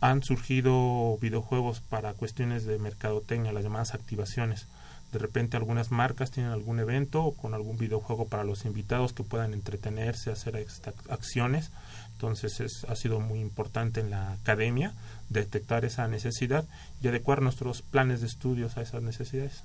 [0.00, 4.66] Han surgido videojuegos para cuestiones de mercadotecnia, las llamadas activaciones
[5.14, 9.22] de repente algunas marcas tienen algún evento o con algún videojuego para los invitados que
[9.22, 10.66] puedan entretenerse, hacer
[11.08, 11.70] acciones.
[12.14, 14.92] Entonces es, ha sido muy importante en la academia
[15.28, 16.64] detectar esa necesidad
[17.00, 19.62] y adecuar nuestros planes de estudios a esas necesidades.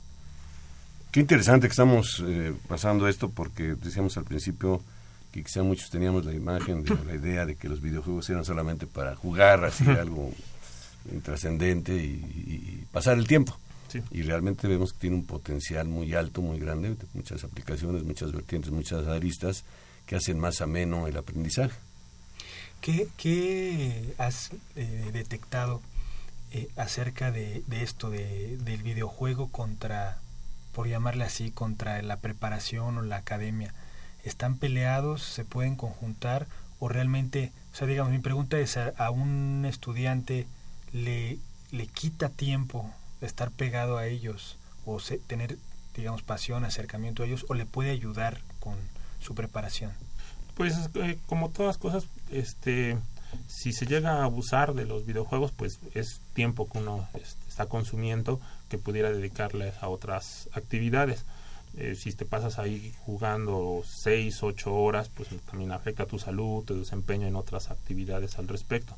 [1.12, 4.84] Qué interesante que estamos eh, pasando esto porque decíamos al principio
[5.32, 8.88] que quizá muchos teníamos la imagen de la idea de que los videojuegos eran solamente
[8.88, 10.32] para jugar así algo
[11.12, 13.58] intrascendente y pasar el tiempo.
[14.12, 18.72] Y realmente vemos que tiene un potencial muy alto, muy grande, muchas aplicaciones, muchas vertientes,
[18.72, 19.64] muchas aristas
[20.06, 21.76] que hacen más ameno el aprendizaje.
[22.82, 25.82] ¿Qué, has eh, detectado
[26.52, 30.20] eh, acerca de, esto, de, del videojuego contra,
[30.74, 33.74] por llamarle así, contra la preparación o la academia?
[34.24, 35.24] ¿Están peleados?
[35.24, 36.48] ¿Se pueden conjuntar?
[36.80, 40.48] ¿O realmente, o sea, digamos, mi pregunta es, a, un estudiante
[40.92, 41.40] le,
[41.72, 45.58] le quita tiempo estar pegado a ellos o tener,
[45.96, 48.76] digamos, pasión, acercamiento a ellos o le puede ayudar con
[49.20, 49.92] su preparación?
[50.56, 50.76] Pues
[51.28, 52.98] como todas cosas, este,
[53.48, 57.68] si se llega a abusar de los videojuegos, pues es tiempo que uno este, está
[57.68, 61.26] consumiendo que pudiera dedicarle a otras actividades.
[61.80, 66.78] Eh, si te pasas ahí jugando seis, ocho horas, pues también afecta tu salud, tu
[66.78, 68.98] desempeño en otras actividades al respecto.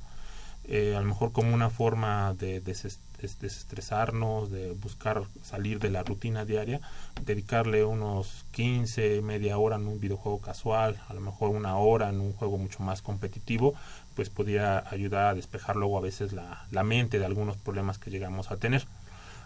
[0.64, 6.44] Eh, a lo mejor como una forma de desestresarnos, de buscar salir de la rutina
[6.44, 6.82] diaria,
[7.24, 12.20] dedicarle unos 15, media hora en un videojuego casual, a lo mejor una hora en
[12.20, 13.76] un juego mucho más competitivo,
[14.16, 18.10] pues podría ayudar a despejar luego a veces la, la mente de algunos problemas que
[18.10, 18.86] llegamos a tener.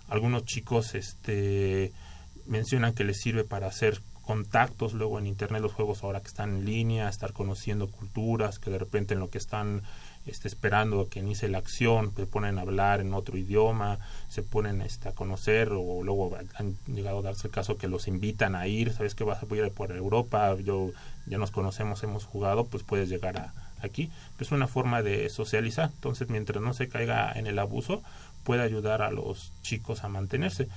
[0.08, 1.92] Algunos chicos este,
[2.46, 6.58] mencionan que les sirve para hacer contactos luego en internet los juegos ahora que están
[6.58, 9.84] en línea, estar conociendo culturas, que de repente en lo que están
[10.26, 14.82] este, esperando que inicie la acción, se ponen a hablar en otro idioma, se ponen
[14.82, 18.68] este, a conocer o luego han llegado a darse el caso que los invitan a
[18.68, 20.90] ir, sabes que vas a ir por Europa, yo
[21.28, 24.10] ya nos conocemos, hemos jugado, pues puedes llegar a, aquí.
[24.40, 28.02] Es una forma de socializar, entonces mientras no se caiga en el abuso,
[28.44, 30.68] puede ayudar a los chicos a mantenerse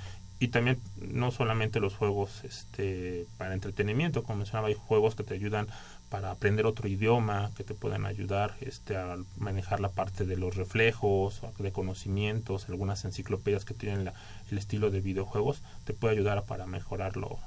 [0.40, 5.34] y también no solamente los juegos este para entretenimiento como mencionaba hay juegos que te
[5.34, 5.66] ayudan
[6.10, 10.56] para aprender otro idioma que te puedan ayudar este a manejar la parte de los
[10.56, 14.12] reflejos de conocimientos algunas enciclopedias que tienen
[14.50, 17.38] el estilo de videojuegos te puede ayudar para mejorarlo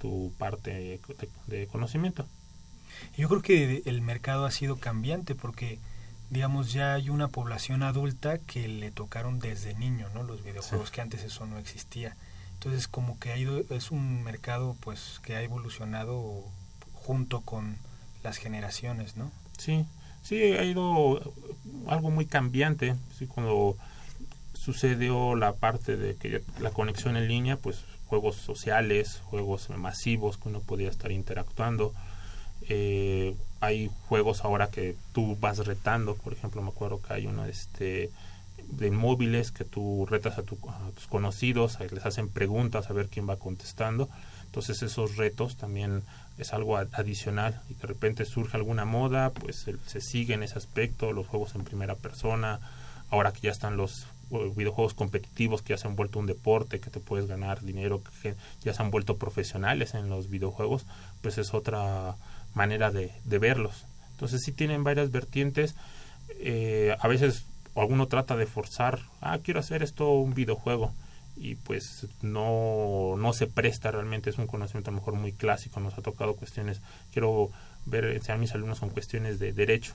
[0.00, 0.98] tu parte
[1.46, 2.26] de, conocimiento.
[3.16, 5.78] Yo creo que el mercado ha sido cambiante porque
[6.30, 11.00] digamos ya hay una población adulta que le tocaron desde niño no los videojuegos que
[11.00, 12.16] antes eso no existía.
[12.54, 16.44] Entonces como que ha ido es un mercado pues que ha evolucionado
[16.94, 17.76] junto con
[18.22, 19.84] las generaciones no sí
[20.22, 21.20] sí ha ido
[21.88, 22.94] algo muy cambiante.
[23.18, 23.76] Sí, cuando
[24.54, 30.48] sucedió la parte de que la conexión en línea pues juegos sociales juegos masivos que
[30.48, 31.92] uno podía estar interactuando
[32.68, 37.44] eh, hay juegos ahora que tú vas retando, por ejemplo, me acuerdo que hay uno
[37.44, 38.10] este
[38.70, 40.58] de móviles que tú retas a, tus
[41.08, 44.08] conocidos, les hacen preguntas a ver quién va contestando.
[44.46, 46.02] Entonces esos retos también
[46.38, 51.12] es algo adicional y de repente surge alguna moda, pues se sigue en ese aspecto,
[51.12, 52.60] los juegos en primera persona,
[53.10, 56.90] ahora que ya están los videojuegos competitivos que ya se han vuelto un deporte, que
[56.90, 60.86] te puedes ganar dinero, que ya se han vuelto profesionales en los videojuegos,
[61.20, 62.16] pues es otra
[62.54, 63.84] manera de, verlos.
[64.12, 65.74] Entonces sí tienen varias vertientes.
[66.40, 67.44] Eh, a veces
[67.74, 70.92] alguno trata de forzar, ah, quiero hacer esto un videojuego
[71.36, 75.80] y pues no, no se presta realmente, es un conocimiento a lo mejor muy clásico,
[75.80, 76.82] nos ha tocado cuestiones,
[77.12, 77.50] quiero
[77.86, 79.94] ver, enseñar a mis alumnos son cuestiones de derecho,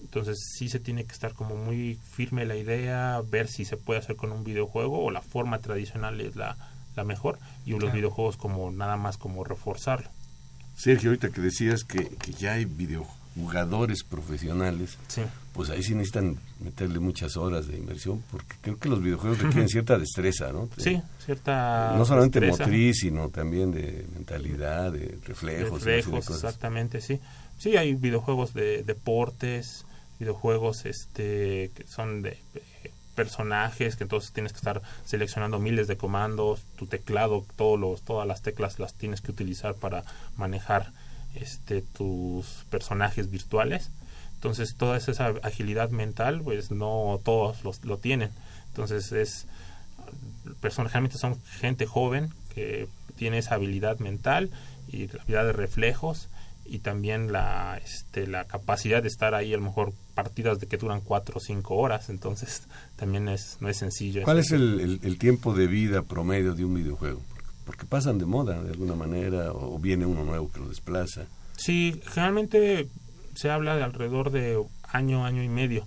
[0.00, 4.00] entonces sí se tiene que estar como muy firme la idea, ver si se puede
[4.00, 6.56] hacer con un videojuego o la forma tradicional es la,
[6.96, 10.08] la mejor y los videojuegos como nada más como reforzarlo.
[10.80, 14.96] Sergio, ahorita que decías que, que ya hay videojugadores profesionales,
[15.52, 19.68] pues ahí sí necesitan meterle muchas horas de inversión porque creo que los videojuegos requieren
[19.68, 20.70] cierta destreza, ¿no?
[20.78, 25.82] Sí, cierta No solamente motriz, sino también de mentalidad, de reflejos.
[25.82, 27.20] Reflejos, exactamente, sí.
[27.58, 29.84] Sí, hay videojuegos de deportes,
[30.18, 32.38] videojuegos este que son de
[33.20, 38.26] personajes que entonces tienes que estar seleccionando miles de comandos tu teclado todos los todas
[38.26, 40.04] las teclas las tienes que utilizar para
[40.36, 40.92] manejar
[41.34, 43.90] este tus personajes virtuales.
[44.36, 48.30] Entonces toda esa agilidad mental pues no todos los, lo tienen.
[48.68, 49.46] Entonces es
[50.62, 54.50] generalmente son gente joven que tiene esa habilidad mental
[54.88, 56.30] y la habilidad de reflejos
[56.64, 60.76] y también la, este, la capacidad de estar ahí, a lo mejor partidas de que
[60.76, 62.62] duran cuatro o cinco horas, entonces
[62.96, 64.22] también es, no es sencillo.
[64.22, 67.20] ¿Cuál es el, el, tiempo de vida promedio de un videojuego?
[67.64, 71.26] Porque pasan de moda de alguna manera o viene uno nuevo que lo desplaza.
[71.56, 72.88] Sí, generalmente
[73.34, 75.86] se habla de alrededor de año, año y medio,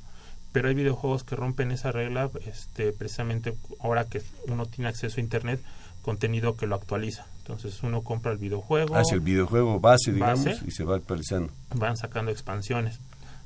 [0.51, 5.24] pero hay videojuegos que rompen esa regla, este, precisamente ahora que uno tiene acceso a
[5.24, 5.61] Internet,
[6.01, 7.26] contenido que lo actualiza.
[7.44, 8.96] Entonces uno compra el videojuego.
[8.96, 11.52] Hace el videojuego base, digamos, y se va actualizando.
[11.76, 13.00] Van sacando expansiones.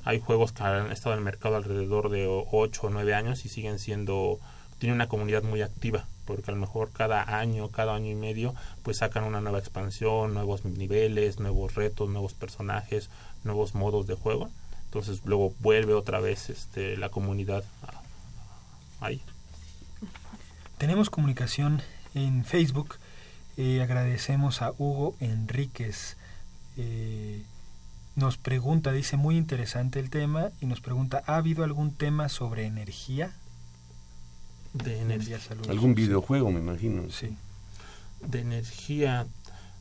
[0.04, 3.48] Hay juegos que han estado en el mercado alrededor de 8 o 9 años y
[3.48, 4.38] siguen siendo,
[4.78, 8.54] tiene una comunidad muy activa, porque a lo mejor cada año, cada año y medio,
[8.84, 13.10] pues sacan una nueva expansión, nuevos niveles, nuevos retos, nuevos personajes,
[13.42, 14.48] nuevos modos de juego.
[14.84, 17.64] Entonces luego vuelve otra vez este, la comunidad
[19.00, 19.20] ahí.
[20.78, 21.82] Tenemos comunicación
[22.14, 22.96] en Facebook.
[23.58, 26.16] Eh, agradecemos a Hugo Enríquez.
[26.76, 27.42] Eh,
[28.14, 32.66] nos pregunta, dice muy interesante el tema, y nos pregunta, ¿ha habido algún tema sobre
[32.66, 33.32] energía?
[34.74, 35.40] De energía.
[35.68, 37.10] Algún videojuego, me imagino.
[37.10, 37.36] Sí.
[38.20, 39.26] De energía,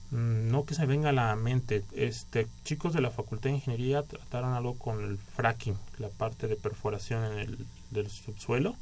[0.10, 1.84] mm, no que se venga a la mente.
[1.94, 6.56] Este, chicos de la Facultad de Ingeniería trataron algo con el fracking, la parte de
[6.56, 7.58] perforación en el
[7.92, 8.76] del subsuelo.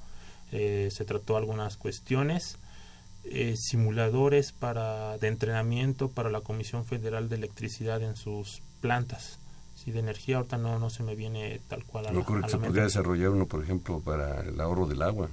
[0.53, 2.57] Eh, se trató algunas cuestiones
[3.27, 9.39] eh, simuladores para de entrenamiento para la Comisión Federal de Electricidad en sus plantas.
[9.75, 12.49] Si de energía ahorita no, no se me viene tal cual a No creo que
[12.49, 15.29] se podría desarrollar uno, por ejemplo, para el ahorro del agua,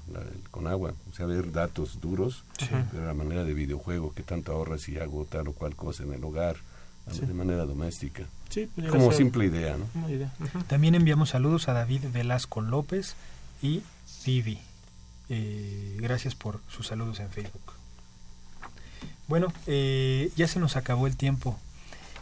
[0.50, 0.94] con agua.
[1.10, 2.44] O sea, ver datos duros,
[2.92, 6.12] de la manera de videojuego, que tanto ahorra si hago tal o cual cosa en
[6.12, 6.56] el hogar,
[7.06, 8.24] de manera doméstica.
[8.90, 9.86] Como simple idea, ¿no?
[10.66, 13.14] También enviamos saludos a David Velasco López
[13.62, 13.82] y
[14.26, 14.58] Vivi.
[15.28, 17.81] Eh, gracias por sus saludos en Facebook.
[19.32, 21.58] Bueno, eh, ya se nos acabó el tiempo.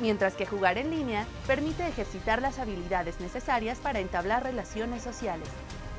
[0.00, 5.48] mientras que jugar en línea permite ejercitar las habilidades necesarias para entablar relaciones sociales.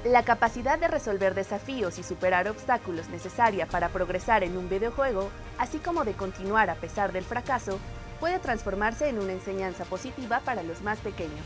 [0.03, 5.77] La capacidad de resolver desafíos y superar obstáculos necesaria para progresar en un videojuego, así
[5.77, 7.79] como de continuar a pesar del fracaso,
[8.19, 11.45] puede transformarse en una enseñanza positiva para los más pequeños.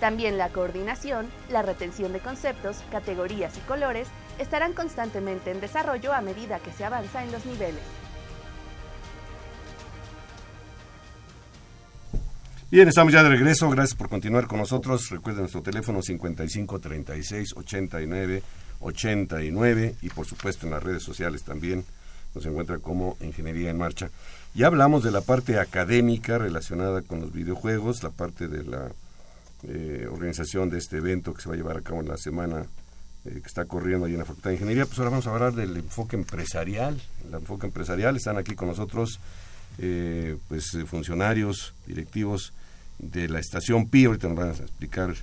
[0.00, 6.20] También la coordinación, la retención de conceptos, categorías y colores estarán constantemente en desarrollo a
[6.20, 7.82] medida que se avanza en los niveles.
[12.70, 13.70] Bien, estamos ya de regreso.
[13.70, 15.08] Gracias por continuar con nosotros.
[15.08, 18.42] Recuerden nuestro teléfono 55 36 89
[18.80, 21.84] 89 y por supuesto en las redes sociales también
[22.34, 24.10] nos encuentra como Ingeniería en Marcha.
[24.54, 28.90] Ya hablamos de la parte académica relacionada con los videojuegos, la parte de la
[29.64, 32.66] eh, organización de este evento que se va a llevar a cabo en la semana
[33.24, 34.86] eh, que está corriendo ahí en la Facultad de Ingeniería.
[34.86, 37.00] Pues ahora vamos a hablar del enfoque empresarial.
[37.26, 39.18] El enfoque empresarial están aquí con nosotros
[39.78, 42.52] eh, pues funcionarios, directivos
[42.98, 44.04] de la estación PI.
[44.06, 45.14] Ahorita nos van a explicar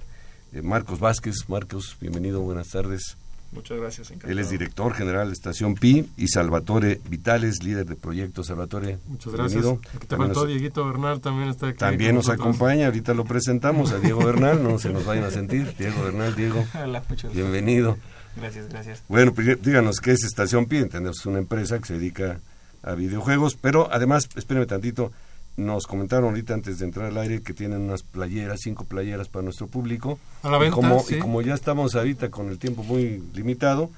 [0.63, 1.35] Marcos Vázquez.
[1.47, 3.17] Marcos, bienvenido, buenas tardes.
[3.55, 4.33] Muchas gracias, encantado.
[4.33, 8.43] Él es director general de Estación PI y Salvatore Vitales, líder de proyecto.
[8.43, 9.65] Salvatore, Muchas gracias.
[9.65, 11.77] Aquí te faltó Dieguito Bernal, también está aquí.
[11.77, 15.73] También nos acompaña, ahorita lo presentamos a Diego Bernal, no se nos vayan a sentir.
[15.77, 17.01] Diego Bernal, Diego, Hola,
[17.33, 17.97] bienvenido.
[18.35, 19.03] Gracias, gracias.
[19.07, 22.41] Bueno, pues díganos qué es Estación PI, entendemos es una empresa que se dedica
[22.83, 25.13] a videojuegos, pero además, espérenme tantito,
[25.57, 29.43] nos comentaron ahorita antes de entrar al aire que tienen unas playeras, cinco playeras para
[29.43, 30.19] nuestro público.
[30.43, 31.15] A la venta, y como, sí.
[31.15, 33.89] y como ya estamos ahorita con el tiempo muy limitado,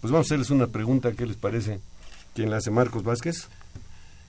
[0.00, 1.80] pues vamos a hacerles una pregunta, ¿qué les parece?
[2.34, 2.70] ¿Quién la hace?
[2.70, 3.48] Marcos Vázquez.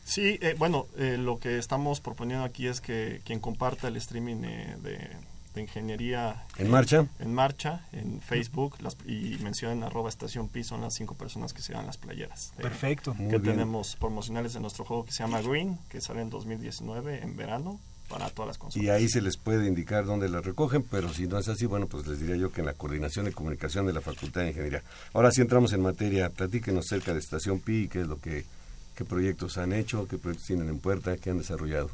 [0.04, 4.44] Sí, eh, bueno, eh, lo que estamos proponiendo aquí es que quien comparta el streaming
[4.44, 5.10] eh, de,
[5.54, 7.06] de ingeniería ¿En marcha?
[7.20, 11.62] en marcha en Facebook las, y mencionen arroba estación pi son las cinco personas que
[11.62, 12.54] se dan las playeras.
[12.58, 13.14] Perfecto.
[13.14, 13.56] Muy que bien.
[13.56, 17.80] tenemos promocionales de nuestro juego que se llama Green, que sale en 2019 en verano
[18.12, 18.86] para todas las consolas.
[18.86, 21.88] Y ahí se les puede indicar dónde las recogen, pero si no es así, bueno,
[21.88, 24.84] pues les diría yo que en la coordinación de comunicación de la Facultad de Ingeniería.
[25.14, 28.46] Ahora sí entramos en materia, platíquenos cerca de Estación Pi, qué es lo que,
[28.96, 31.90] qué proyectos han hecho, qué proyectos tienen en puerta, qué han desarrollado.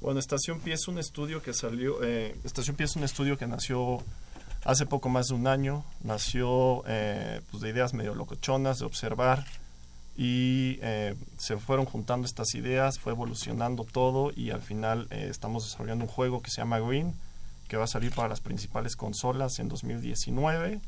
[0.00, 3.46] Bueno, Estación Pi es un estudio que salió, eh, Estación Pi es un estudio que
[3.46, 4.02] nació
[4.64, 9.44] hace poco más de un año, nació eh, pues de ideas medio locochonas, de observar
[10.16, 15.64] y eh, se fueron juntando estas ideas, fue evolucionando todo y al final eh, estamos
[15.64, 17.14] desarrollando un juego que se llama Green,
[17.68, 20.80] que va a salir para las principales consolas en 2019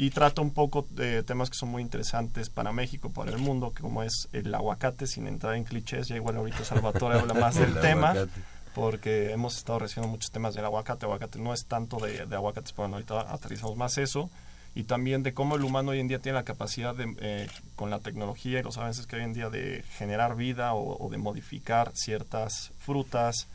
[0.00, 3.70] y trata un poco de temas que son muy interesantes para México, para el mundo,
[3.74, 7.56] que como es el aguacate, sin entrar en clichés, ya igual ahorita Salvatore habla más
[7.56, 8.40] del El tema aguacate.
[8.74, 11.04] porque hemos estado recibiendo muchos temas del aguacate.
[11.04, 14.30] Aguacate no es tanto de, de aguacates, pero bueno, ahorita aterrizamos más eso.
[14.74, 17.90] Y también de cómo el humano hoy en día tiene la capacidad de, eh, con
[17.90, 21.10] la tecnología y los avances que hay hoy en día de generar vida o, o
[21.10, 23.48] de modificar ciertas frutas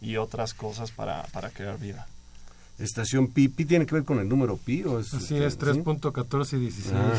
[0.00, 2.06] y otras cosas para, para crear vida.
[2.78, 4.84] Estación Pi, ¿Pi tiene que ver con el número Pi?
[4.84, 5.80] ¿o es, Así este, es, sí?
[5.82, 6.94] 3.14 y 16.
[6.94, 7.12] Ah,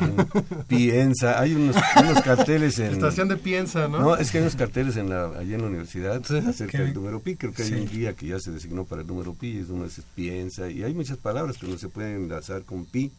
[0.00, 2.92] ah, piensa, hay unos, unos carteles en...
[2.94, 4.00] Estación de piensa, ¿no?
[4.00, 6.94] No, es que hay unos carteles en la, allí en la universidad Sí, acerca del
[6.94, 7.36] número pi.
[7.36, 7.74] Creo que hay Sí.
[7.74, 10.82] un día que ya se designó para el número pi, es uno es piensa, y
[10.82, 13.12] hay muchas palabras que no se pueden enlazar con pi.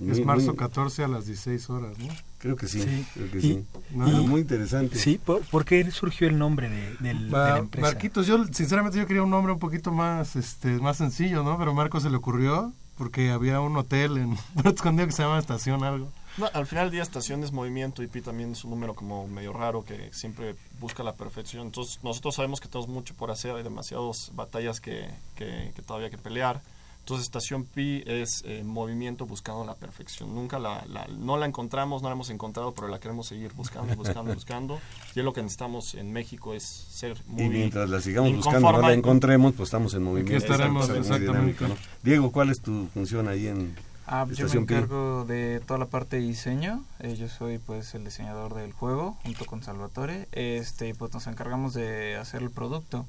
[0.00, 2.08] Es Muy- marzo muy- 14 a las 16 horas, ¿no?
[2.38, 3.06] Creo que sí, Sí.
[3.14, 3.64] creo que Y- sí.
[3.90, 4.22] No, no.
[4.22, 4.96] muy interesante.
[4.98, 7.86] Sí, ¿por, por qué surgió el nombre de, del- de Ma- la empresa?
[7.88, 11.58] Marquitos, yo sinceramente yo quería un nombre un poquito más este más sencillo, ¿no?
[11.58, 15.38] Pero Marco se le ocurrió porque había un hotel en Puerto Escondido que se llama
[15.38, 16.10] Estación algo.
[16.38, 19.26] No, al final del día estación es movimiento y pi también es un número como
[19.26, 21.66] medio raro que siempre busca la perfección.
[21.66, 26.06] Entonces nosotros sabemos que tenemos mucho por hacer, hay demasiadas batallas que, que, que todavía
[26.06, 26.62] hay que pelear.
[27.00, 30.32] Entonces estación pi es eh, movimiento buscando la perfección.
[30.34, 33.96] Nunca la, la- no la encontramos, no la hemos encontrado, pero la queremos seguir buscando,
[33.96, 34.78] buscando, buscando.
[35.14, 38.72] Y es lo que necesitamos en México es ser muy Y mientras la sigamos buscando,
[38.72, 40.36] no la encontremos, pues estamos en movimiento.
[40.36, 41.54] estaremos, Exacto, muy exactamente.
[41.56, 41.76] dinámico, ¿no?
[42.04, 43.74] Diego, ¿cuál es tu función ahí en
[44.12, 44.74] Ah, yo me Estación Pi?
[44.74, 46.82] encargo de toda la parte de diseño.
[46.98, 50.26] Eh, yo soy pues el diseñador del juego junto con Salvatore.
[50.32, 53.06] Este, y, pues nos encargamos de hacer el producto,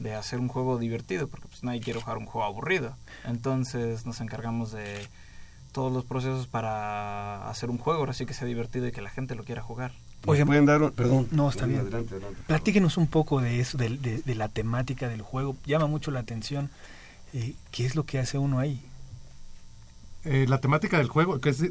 [0.00, 2.96] de hacer un juego divertido, porque pues nadie quiere jugar un juego aburrido.
[3.24, 5.06] Entonces nos encargamos de
[5.72, 9.10] todos los procesos para hacer un juego, ahora sí que sea divertido y que la
[9.10, 9.92] gente lo quiera jugar.
[10.22, 11.28] ¿Nos Oigan, pueden dar un- perdón.
[11.30, 11.80] No, está bien.
[11.80, 12.42] Adelante, adelante.
[12.46, 15.56] Platíquenos un poco de eso, de, de- de la temática del juego.
[15.66, 16.70] Llama mucho la atención.
[17.32, 18.82] eh, ¿Qué es lo que hace uno ahí?
[20.24, 21.62] Eh, la temática del juego, ¿qué es,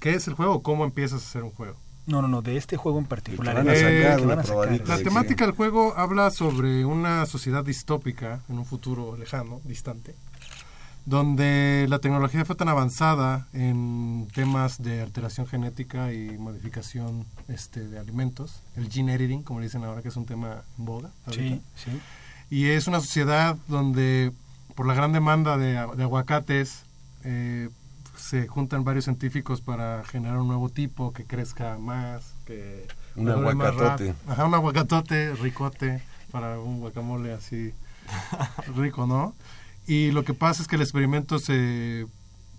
[0.00, 1.76] ¿qué es el juego o cómo empiezas a hacer un juego?
[2.06, 3.54] No, no, no, de este juego en particular.
[3.54, 4.44] van a sacar Eh, que una van a sacar.
[4.46, 4.88] probadita.
[4.88, 10.14] La Sí, temática del juego habla sobre una sociedad distópica en un futuro lejano, distante,
[11.06, 17.98] donde la tecnología fue tan avanzada en temas de alteración genética y modificación este, de
[17.98, 21.10] alimentos, el gene editing, como le dicen ahora, que es un tema en boga.
[21.26, 21.56] ahorita.
[21.76, 22.00] Sí, sí.
[22.50, 24.32] Y es una sociedad donde,
[24.74, 26.84] por la gran demanda de, de aguacates,
[27.24, 27.68] eh,
[28.24, 34.14] se juntan varios científicos para generar un nuevo tipo que crezca más, que Un aguacatote.
[34.26, 36.02] Ajá, un aguacatote, ricote,
[36.32, 37.74] para un guacamole así
[38.76, 39.34] rico, ¿no?
[39.86, 42.06] Y lo que pasa es que el experimento se,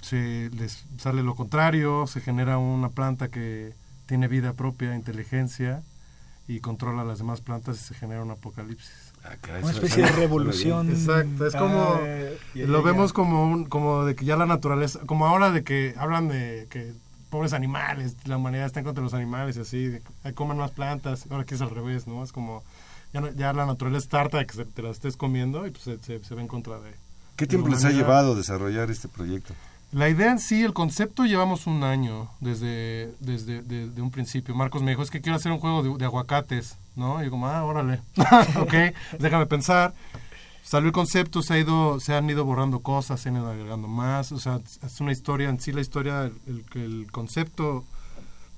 [0.02, 3.74] se les sale lo contrario, se genera una planta que
[4.06, 5.82] tiene vida propia, inteligencia,
[6.48, 9.05] y controla las demás plantas y se genera un apocalipsis.
[9.28, 10.90] Ah, caray, Una especie de revolución.
[10.90, 15.00] Exacto, es como Ah, ya, lo vemos como un, como de que ya la naturaleza,
[15.06, 16.94] como ahora de que hablan de que
[17.32, 20.34] pobres animales, la humanidad está en contra de los animales y así, de que ay,
[20.34, 22.24] coman más plantas, ahora que es al revés, ¿no?
[22.24, 22.64] Es como
[23.14, 25.84] ya, ya la naturaleza está harta de que se- te las estés comiendo y pues
[25.84, 26.92] se, se, se ve en contra de...
[27.36, 29.54] ¿Qué de tiempo la les ha llevado desarrollar este proyecto?
[29.92, 34.54] La idea en sí, el concepto, llevamos un año desde, desde de, de un principio.
[34.56, 37.22] Marcos me dijo, es que quiero hacer un juego de, de aguacates, ¿no?
[37.22, 38.02] Y yo como, ah, órale,
[38.60, 38.74] ok,
[39.20, 39.94] déjame pensar.
[40.64, 43.88] Salió el concepto, se, ha ido, se han ido borrando cosas, se han ido agregando
[43.88, 44.32] más.
[44.32, 47.84] O sea, es una historia, en sí la historia, el, el, concepto,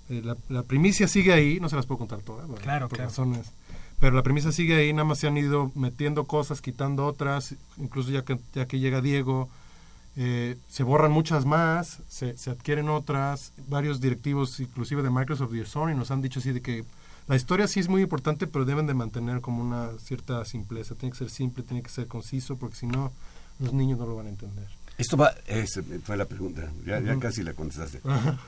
[0.09, 2.63] eh, la, la primicia sigue ahí, no se las puedo contar todas, ¿verdad?
[2.63, 3.09] Claro, por claro.
[3.09, 3.51] razones.
[3.99, 8.11] Pero la premisa sigue ahí, nada más se han ido metiendo cosas, quitando otras, incluso
[8.11, 9.49] ya que, ya que llega Diego,
[10.15, 15.59] eh, se borran muchas más, se, se adquieren otras, varios directivos, inclusive de Microsoft y
[15.59, 16.85] de Sony, nos han dicho así de que
[17.27, 21.11] la historia sí es muy importante, pero deben de mantener como una cierta simpleza, tiene
[21.11, 23.11] que ser simple, tiene que ser conciso, porque si no,
[23.59, 24.67] los niños no lo van a entender.
[24.97, 28.01] Esto va, esa fue la pregunta, ya, ya casi la contestaste.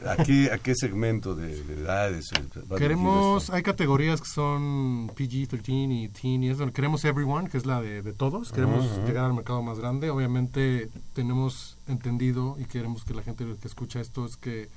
[0.07, 2.29] ¿A qué, a qué segmento de, de edades?
[2.75, 7.67] Queremos, hay categorías que son PG-13 y Teen, y es donde queremos Everyone, que es
[7.67, 8.51] la de, de todos.
[8.51, 10.09] Queremos llegar al mercado más grande.
[10.09, 14.69] Obviamente tenemos entendido y queremos que la gente que escucha esto es que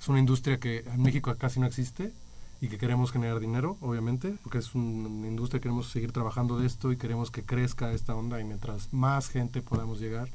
[0.00, 2.12] es una industria que en México casi no existe
[2.60, 6.66] y que queremos generar dinero, obviamente, porque es un- una industria, queremos seguir trabajando de
[6.66, 10.28] esto y queremos que crezca esta onda y mientras más gente podamos llegar,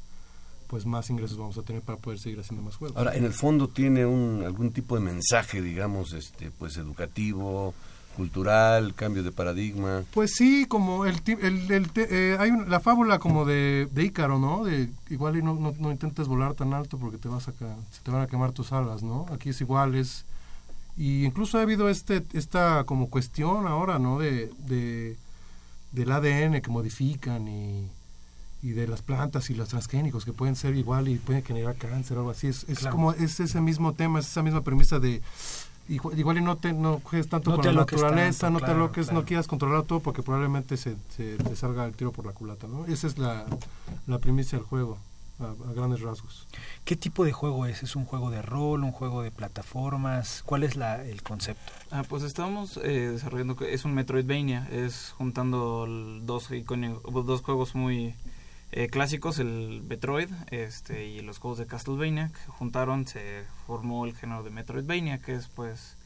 [0.67, 2.95] pues más ingresos vamos a tener para poder seguir haciendo más juegos.
[2.95, 7.73] Ahora, en el fondo tiene un, algún tipo de mensaje, digamos, este, pues educativo,
[8.15, 10.03] cultural, cambio de paradigma.
[10.13, 14.37] Pues sí, como el, el, el eh, hay un- la fábula como de, de Ícaro,
[14.37, 14.63] ¿no?
[14.63, 18.01] De igual y no, no, no intentes volar tan alto porque te vas a se
[18.03, 19.25] te van a quemar tus alas, ¿no?
[19.31, 20.25] Aquí es igual, es
[20.97, 24.19] y incluso ha habido este esta como cuestión ahora, ¿no?
[24.19, 25.17] De, de
[25.91, 27.89] del ADN que modifican y,
[28.63, 32.17] y de las plantas y los transgénicos que pueden ser igual y pueden generar cáncer
[32.17, 32.47] o algo así.
[32.47, 32.95] Es, es Claro.
[32.95, 35.21] como es ese mismo tema, es esa misma premisa de
[35.89, 38.59] igual, igual y no te no juegues tanto No con te la naturaleza, tanto, no
[38.59, 39.19] te claro, aloques, claro.
[39.21, 42.67] no quieras controlar todo porque probablemente se, se te salga el tiro por la culata,
[42.67, 42.85] ¿no?
[42.85, 43.45] Esa es la,
[44.07, 44.97] la primicia del juego,
[45.41, 46.47] a, a grandes rasgos.
[46.85, 47.83] ¿Qué tipo de juego es?
[47.83, 50.43] ¿Es un juego de rol, un juego de plataformas?
[50.45, 51.71] ¿Cuál es la, el concepto?
[51.91, 55.85] Ah, pues estamos eh, desarrollando, que es un Metroidvania, es juntando
[56.21, 58.15] dos, icónicos- dos juegos muy
[58.71, 64.15] eh, clásicos, el Metroid este, y los juegos de Castlevania, que juntaron, se formó el
[64.15, 65.97] género de Metroidvania, que es pues...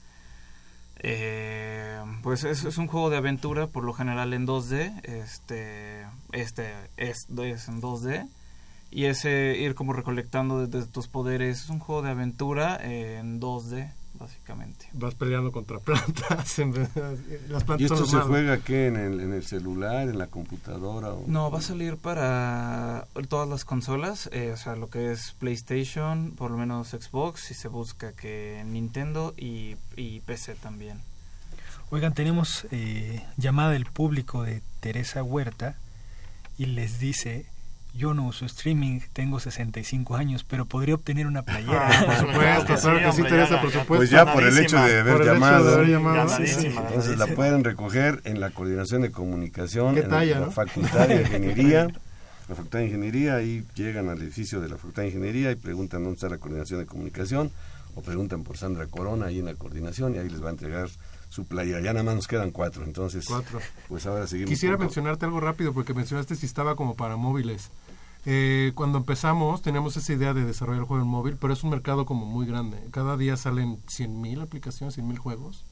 [0.98, 6.74] eh, pues es, es un juego de aventura por lo general en 2D este este
[6.98, 8.28] es, es en 2D
[8.96, 13.92] y ese ir como recolectando desde tus poderes es un juego de aventura en 2D
[14.18, 16.90] básicamente Vas peleando contra plantas, en vez-
[17.50, 18.88] las plantas ¿Y esto se juega qué?
[18.88, 21.10] ¿En el, en el celular, en la computadora?
[21.10, 25.34] o- No, va a salir para todas las consolas, eh, o sea, lo que es
[25.40, 31.02] PlayStation, por lo menos Xbox, si se busca que Nintendo y, y PC también.
[31.90, 35.76] Oigan, tenemos eh, llamada del público de Teresa Huerta
[36.58, 37.46] y les dice,
[37.96, 41.88] yo no uso streaming, tengo 65 años, pero podría obtener una playera.
[41.90, 43.86] Ah, por supuesto, claro que sí, Teresa, ya, por supuesto.
[43.96, 46.68] Pues ya por el hecho de haber llamado, haber llamado, sí, sí.
[46.68, 50.52] entonces la pueden recoger en la coordinación de comunicación, ¿Qué en talla, la no?
[50.52, 51.88] facultad de ingeniería,
[52.48, 56.04] la facultad de ingeniería, ahí llegan al edificio de la facultad de ingeniería y preguntan
[56.04, 57.52] dónde está la coordinación de comunicación
[57.96, 60.90] o preguntan por Sandra Corona ahí en la coordinación y ahí les va a entregar
[61.30, 61.80] su playera.
[61.82, 63.60] Ya nada más nos quedan cuatro, entonces Cuatro.
[63.88, 64.50] pues ahora seguimos.
[64.50, 67.72] Quisiera mencionarte algo rápido porque mencionaste si estaba como para móviles.
[68.26, 71.70] Eh, cuando empezamos teníamos esa idea de desarrollar el juego en móvil, pero es un
[71.70, 72.80] mercado como muy grande.
[72.92, 75.64] Cada día salen 100.000 aplicaciones, 100.000 juegos.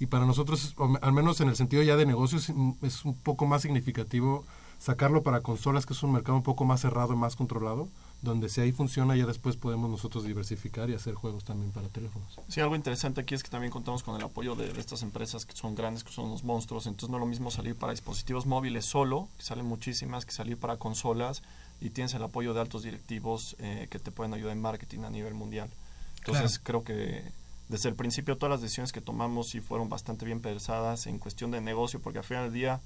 [0.00, 3.62] Y para nosotros, al menos en el sentido ya de negocios, es un poco más
[3.62, 4.44] significativo
[4.82, 7.88] sacarlo para consolas, que es un mercado un poco más cerrado más controlado,
[8.20, 12.40] donde si ahí funciona ya después podemos nosotros diversificar y hacer juegos también para teléfonos.
[12.48, 15.46] Sí, algo interesante aquí es que también contamos con el apoyo de, de estas empresas
[15.46, 18.44] que son grandes, que son los monstruos, entonces no es lo mismo salir para dispositivos
[18.44, 21.44] móviles solo, que salen muchísimas, que salir para consolas
[21.82, 25.10] y tienes el apoyo de altos directivos eh, que te pueden ayudar en marketing a
[25.10, 25.68] nivel mundial.
[26.18, 27.22] Entonces creo que
[27.68, 31.50] desde el principio todas las decisiones que tomamos sí fueron bastante bien pensadas en cuestión
[31.50, 32.80] de negocio, porque al final del día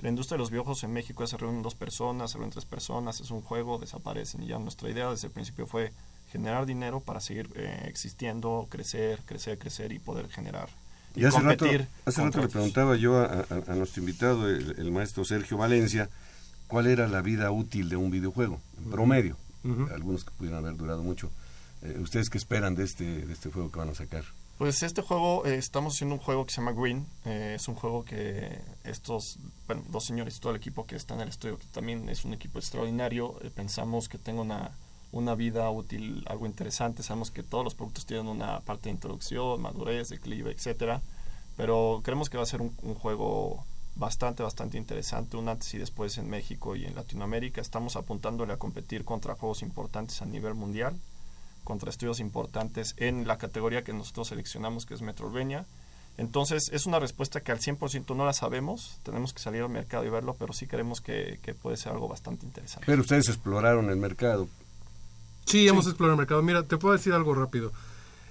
[0.00, 3.20] la industria de los videojuegos en México se reúnen dos personas, se reúnen tres personas,
[3.20, 4.42] es un juego, desaparecen.
[4.42, 5.92] Y ya nuestra idea desde el principio fue
[6.30, 10.68] generar dinero para seguir eh, existiendo, crecer, crecer, crecer y poder generar.
[11.16, 14.76] Y, hace rato, competir hace rato le preguntaba yo a, a- a nuestro invitado, el,
[14.78, 16.08] el maestro Sergio Valencia,
[16.68, 19.36] cuál era la vida útil de un videojuego, en promedio.
[19.92, 21.30] Algunos que pudieran haber durado mucho.
[21.82, 24.24] Eh, ¿Ustedes qué esperan de este, de este juego que van a sacar?
[24.56, 27.06] Pues este juego, eh, estamos haciendo un juego que se llama Green.
[27.24, 31.14] eh, es un juego que estos, bueno, dos señores y todo el equipo que está
[31.14, 34.72] en el estudio, que también es un equipo extraordinario, eh, pensamos que tenga una,
[35.12, 37.02] una vida útil, algo interesante.
[37.02, 41.02] Sabemos que todos los productos tienen una parte de introducción, madurez, declive, etcétera.
[41.56, 43.64] Pero creemos que va a ser un, un juego
[43.98, 47.60] bastante, bastante interesante, un antes y después en México y en Latinoamérica.
[47.60, 50.94] Estamos apuntándole a competir contra juegos importantes a nivel mundial
[51.68, 55.66] contra estudios importantes en la categoría que nosotros seleccionamos, que es Metroidvania.
[56.16, 60.02] Entonces, es una respuesta que al 100% no la sabemos, tenemos que salir al mercado
[60.06, 62.86] y verlo, pero sí creemos que, que puede ser algo bastante interesante.
[62.86, 64.48] Pero ustedes exploraron el mercado.
[65.44, 66.42] Sí, hemos explorado el mercado.
[66.42, 67.70] Mira, te puedo decir algo rápido.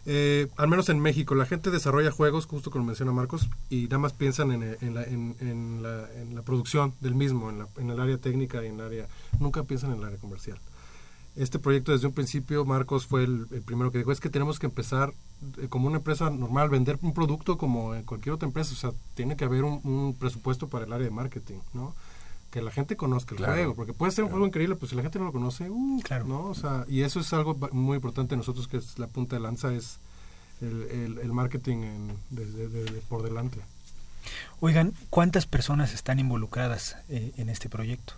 [0.10, 3.98] Eh, al menos en México, la gente desarrolla juegos, justo como menciona Marcos, y nada
[3.98, 8.76] más piensan en, la, producción del mismo, en, la, en el área técnica y en
[8.76, 9.08] el área...
[9.38, 10.58] Nunca piensan en el área comercial.
[11.36, 14.60] Este proyecto desde un principio, Marcos fue el, el primero que dijo, es que tenemos
[14.60, 15.14] que empezar
[15.58, 18.92] eh, como una empresa normal, vender un producto como en cualquier otra empresa, o sea,
[19.14, 21.94] tiene que haber un, un presupuesto para el área de marketing, ¿no?
[22.52, 23.54] Que la gente conozca el Claro.
[23.54, 26.00] juego, porque puede ser un juego increíble, pues si la gente no lo conoce, uh,
[26.04, 26.26] Claro.
[26.26, 26.46] ¿no?
[26.46, 29.74] O sea, y eso es algo muy importante nosotros, que es la punta de lanza,
[29.74, 29.98] es
[30.62, 33.60] el, el- el marketing en- de- de- de- de por delante.
[34.60, 38.14] Oigan, ¿cuántas personas están involucradas eh, en este proyecto?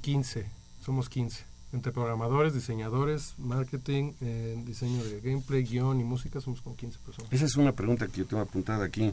[0.00, 0.46] 15,
[0.84, 1.44] somos 15.
[1.72, 7.30] Entre programadores, diseñadores, marketing, eh, diseño de gameplay, guion y música, somos como 15 personas.
[7.32, 9.12] Esa es una pregunta que yo tengo apuntada aquí.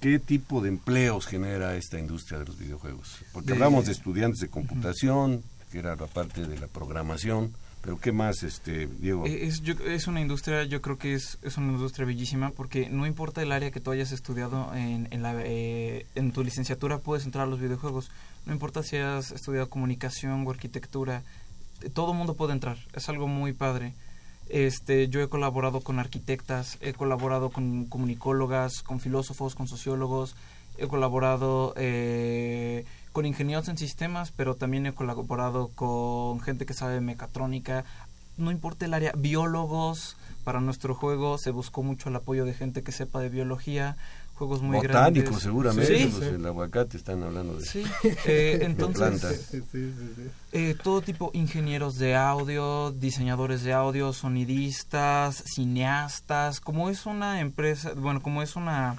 [0.00, 3.16] ¿Qué tipo de empleos genera esta industria de los videojuegos?
[3.32, 5.42] Porque De- hablamos de estudiantes de computación,
[5.72, 9.26] que era la parte de la programación, pero ¿qué más, este Diego?
[9.26, 12.88] Eh, Es, yo- es una industria, yo creo que es, es una industria bellísima porque
[12.90, 16.98] no importa el área que tú hayas estudiado en, en, la, eh, en tu licenciatura,
[16.98, 18.10] puedes entrar a los videojuegos.
[18.44, 21.22] No importa si has estudiado comunicación o arquitectura,
[21.82, 22.76] eh, todo mundo puede entrar.
[22.92, 23.94] Es algo muy padre.
[24.48, 30.36] Este, yo he colaborado con arquitectas, he colaborado con comunicólogas, con filósofos, con sociólogos,
[30.78, 37.00] he colaborado eh, con ingenieros en sistemas, pero también he colaborado con gente que sabe
[37.00, 37.84] mecatrónica.
[38.36, 40.16] No importa el área, biólogos.
[40.44, 43.96] Para nuestro juego se buscó mucho el apoyo de gente que sepa de biología,
[44.36, 45.42] juegos muy Botánicos, grandes.
[45.42, 45.98] seguramente.
[45.98, 47.82] Sí, pues, El aguacate están hablando de, Sí,
[48.26, 49.54] eh, de entonces plantas.
[50.52, 57.92] eh, todo tipo ingenieros de audio, diseñadores de audio, sonidistas, cineastas, como es una empresa,
[57.96, 58.96] bueno, como es una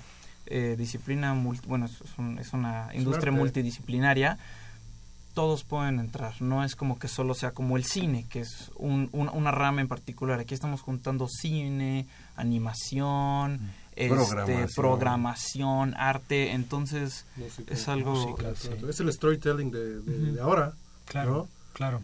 [0.49, 4.37] eh, disciplina, multi- bueno, es, un- es una industria multidisciplinaria,
[5.33, 9.09] todos pueden entrar, no es como que solo sea como el cine, que es un-
[9.11, 12.07] un- una rama en particular, aquí estamos juntando cine,
[12.37, 13.59] animación,
[13.97, 14.69] este, Programación.
[14.75, 18.13] programación, arte, entonces Música, es algo...
[18.15, 18.69] música, sí.
[18.87, 20.35] Es el storytelling de, de- Ujú.
[20.35, 20.73] de ahora.
[21.05, 21.47] Claro, ¿no?
[21.73, 22.01] claro.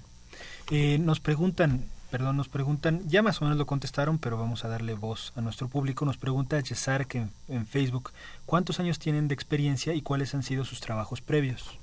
[0.72, 4.70] Eh, nos preguntan, perdón, nos preguntan, ya más o menos lo contestaron, pero vamos a
[4.70, 6.06] darle voz a nuestro público.
[6.06, 8.12] Nos pregunta Yesark en, en Facebook,
[8.46, 11.78] ¿cuántos años tienen de experiencia y cuáles han sido sus trabajos previos?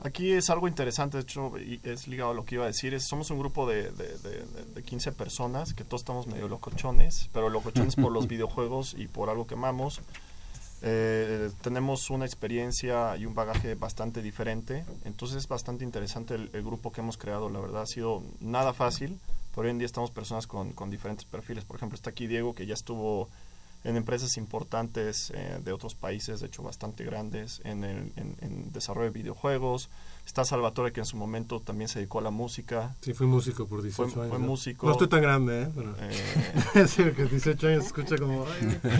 [0.00, 2.94] Aquí es algo interesante, de hecho, y es ligado a lo que iba a decir.
[2.94, 6.46] Es, somos un grupo de, de, de- de- de 15 personas que todos estamos medio
[6.48, 10.00] locochones, pero locochones por los videojuegos y por algo que amamos.
[10.82, 16.62] Eh, tenemos una experiencia y un bagaje bastante diferente, entonces es bastante interesante el, el
[16.62, 17.48] grupo que hemos creado.
[17.50, 19.18] La verdad ha sido nada fácil,
[19.56, 21.64] pero hoy en día estamos personas con, con diferentes perfiles.
[21.64, 23.28] Por ejemplo, está aquí Diego, que ya estuvo
[23.84, 28.72] en empresas importantes eh, de otros países, de hecho bastante grandes, en, el, en, en
[28.72, 29.88] desarrollo de videojuegos.
[30.26, 32.94] Está Salvatore, que en su momento también se dedicó a la música.
[33.00, 34.40] Sí, fui músico por 18 Fue- años.
[34.40, 34.84] músico.
[34.86, 35.68] No estoy tan grande, ¿eh?
[35.74, 35.94] Pero...
[36.00, 38.44] Eh, sí, porque 18 años se escucha como...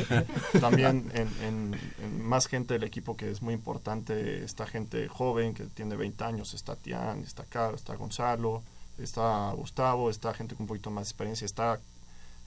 [0.60, 1.78] también en, en-
[2.26, 6.54] más gente del equipo que es muy importante, está gente joven que tiene 20 años,
[6.54, 8.62] está Tian, está Caro, está Gonzalo,
[8.98, 11.78] está Gustavo, está gente con un poquito más de experiencia, está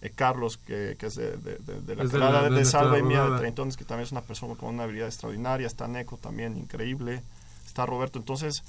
[0.02, 3.04] eh, Carlos, que, que es de, de- de- de la Es de calada Salva y
[3.04, 3.38] mía de.
[3.38, 7.22] Treintones, que también es una persona con una habilidad extraordinaria, está Neko también, increíble,
[7.68, 8.64] está Roberto, entonces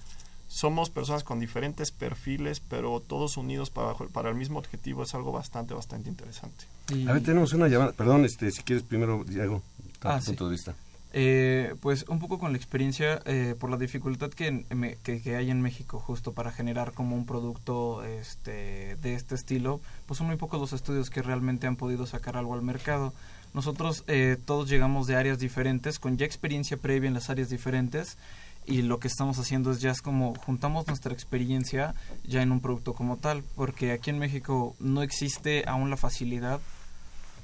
[0.49, 5.33] somos personas con diferentes perfiles, pero todos unidos para, para el mismo objetivo es algo
[5.33, 6.67] bastante, bastante interesante.
[7.09, 7.93] A ver, tenemos una llamada.
[7.93, 9.63] Perdón, este, si quieres primero, Diego,
[9.99, 10.51] tu Ah, punto sí.
[10.51, 10.75] de vista.
[11.15, 14.65] Eh, pues un poco con la experiencia, eh, por la dificultad que,
[15.03, 19.81] que, que hay en México justo para generar como un producto este, de este estilo,
[20.07, 23.13] pues son muy pocos los estudios que realmente han podido sacar algo al mercado.
[23.53, 28.17] Nosotros eh, todos llegamos de áreas diferentes, con ya experiencia previa en las áreas diferentes,
[28.65, 31.95] y lo que estamos haciendo es ya es como juntamos nuestra experiencia
[32.25, 36.61] ya en un producto como tal, porque aquí en México no existe aún la facilidad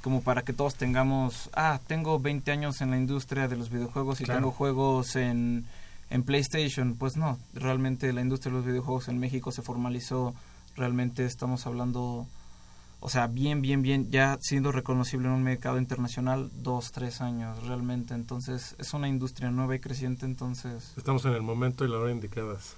[0.09, 4.23] como para que todos tengamos, ah, tengo 20 años en la industria de los videojuegos
[4.23, 4.41] y Claro.
[4.41, 5.67] tengo juegos en,
[6.09, 6.95] en PlayStation.
[6.95, 10.35] Pues no, realmente la industria de los videojuegos en México se formalizó,
[10.77, 12.27] realmente estamos hablando,
[13.01, 17.63] o sea, bien, bien, bien, ya siendo reconocible en un mercado internacional, dos, tres años
[17.67, 18.15] realmente.
[18.15, 20.95] Entonces es una industria nueva y creciente, entonces...
[20.97, 22.77] Estamos en el momento y la hora indicadas.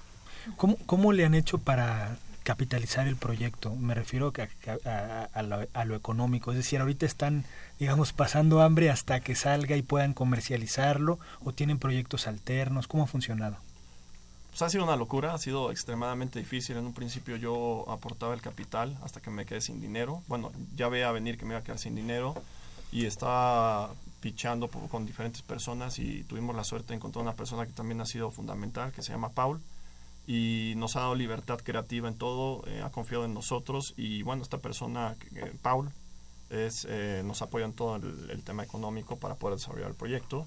[0.57, 3.75] ¿Cómo, ¿Cómo le han hecho para capitalizar el proyecto?
[3.77, 4.33] Me refiero
[4.85, 6.51] a, a- lo, a lo económico.
[6.53, 7.45] Es decir, ahorita están,
[7.79, 12.87] digamos, pasando hambre hasta que salga y puedan comercializarlo o tienen proyectos alternos.
[12.89, 13.57] ¿Cómo ha funcionado?
[14.51, 16.77] Pues ha sido una locura, ha sido extremadamente difícil.
[16.77, 20.23] En un principio yo aportaba el capital hasta que me quedé sin dinero.
[20.27, 22.35] Bueno, ya veía venir que me iba a quedar sin dinero
[22.91, 27.73] y estaba pichando con diferentes personas y tuvimos la suerte de encontrar una persona que
[27.73, 29.61] también ha sido fundamental, que se llama Paul
[30.27, 34.43] y nos ha dado libertad creativa en todo, eh, ha confiado en nosotros y bueno,
[34.43, 35.91] esta persona, que Paul,
[36.51, 40.47] es, eh, nos apoya en todo el, el tema económico para poder desarrollar el proyecto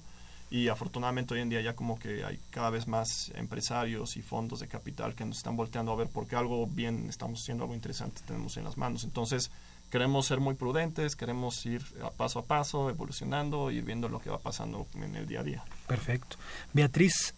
[0.54, 4.60] y afortunadamente hoy en día ya como que hay cada vez más empresarios y fondos
[4.60, 8.22] de capital que nos están volteando a ver porque algo bien estamos haciendo, algo interesante
[8.24, 9.02] tenemos en las manos.
[9.02, 9.50] Entonces
[9.90, 14.30] queremos ser muy prudentes, queremos ir a paso a paso, evolucionando, ir viendo lo que
[14.30, 15.64] va pasando en el día a día.
[15.88, 16.36] Perfecto.
[16.72, 17.34] Beatriz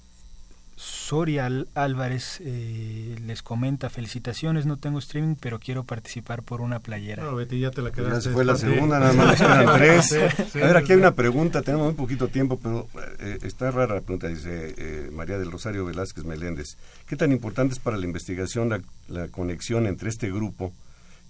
[0.79, 7.25] Soria Álvarez eh, les comenta, felicitaciones, no tengo streaming, pero quiero participar por una playera.
[7.25, 8.21] No, Betty, ya te la Ya quedaste.
[8.21, 8.67] se fue la Sí.
[8.67, 10.07] segunda, nada más quedan tres.
[10.07, 10.17] Sí,
[10.53, 10.93] sí, a ver, aquí sí.
[10.93, 12.89] hay una pregunta, tenemos muy poquito tiempo, pero
[13.21, 16.77] eh, está rara la pregunta, dice eh, María del Rosario Velázquez Meléndez.
[17.09, 20.75] ¿Qué tan importante es para la investigación la, la conexión entre este grupo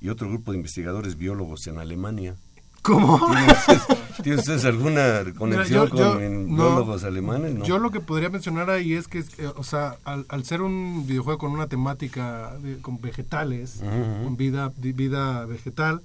[0.00, 2.34] y otro grupo de investigadores biólogos en Alemania?
[2.86, 3.18] ¿Cómo?
[3.26, 3.82] ¿Tienen ustedes,
[4.22, 6.64] ¿tienen ustedes alguna conexión Mira, yo- yo- con no.
[6.66, 7.54] biólogos alemanes?
[7.54, 7.64] No.
[7.64, 11.04] Yo lo que podría mencionar ahí es que, eh, o sea, al, al ser un
[11.06, 13.82] videojuego con una temática de- con vegetales,
[14.24, 16.00] con vida, vida vegetal,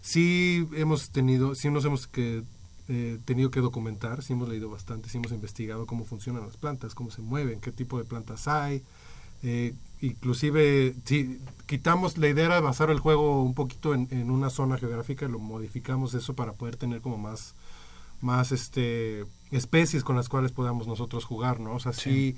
[0.00, 2.42] sí hemos tenido, sí nos hemos que
[2.88, 6.94] eh, tenido que documentar, sí hemos leído bastante, sí hemos investigado cómo funcionan las plantas,
[6.94, 8.82] cómo se mueven, qué tipo de plantas hay.
[9.42, 14.50] eh, inclusive, sí, quitamos la idea era basar el juego un poquito en, en una
[14.50, 17.54] zona geográfica, lo modificamos eso para poder tener como más
[18.20, 21.72] más este especies con las cuales podamos nosotros jugar, ¿no?
[21.74, 22.36] O sea, sí,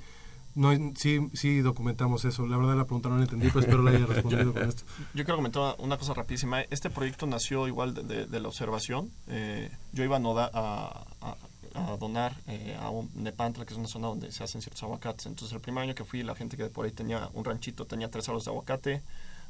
[0.55, 2.47] no, sí, sí documentamos eso.
[2.47, 4.83] La verdad la pregunta no la entendí, pero espero la haya respondido con esto.
[5.13, 6.61] Yo quiero comentar una cosa rapidísima.
[6.61, 9.09] Este proyecto nació igual de, de- de la observación.
[9.27, 11.37] Eh, yo iba a, noda- a, a-
[11.75, 15.25] a donar eh, a un Nepantla, que es una zona donde se hacen ciertos aguacates.
[15.25, 17.85] Entonces, el primer año que fui, la gente que de por ahí tenía un ranchito
[17.85, 19.01] tenía tres árboles de aguacate.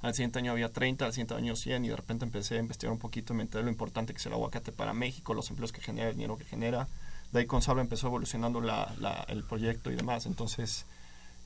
[0.01, 2.91] Al siguiente año había 30, al siguiente año 100 y de repente empecé a investigar
[2.91, 5.71] un poquito y me enteré lo importante que es el aguacate para México, los empleos
[5.71, 6.87] que genera, el dinero que genera.
[7.31, 10.25] De ahí con empezó evolucionando la- la- el proyecto y demás.
[10.25, 10.85] Entonces,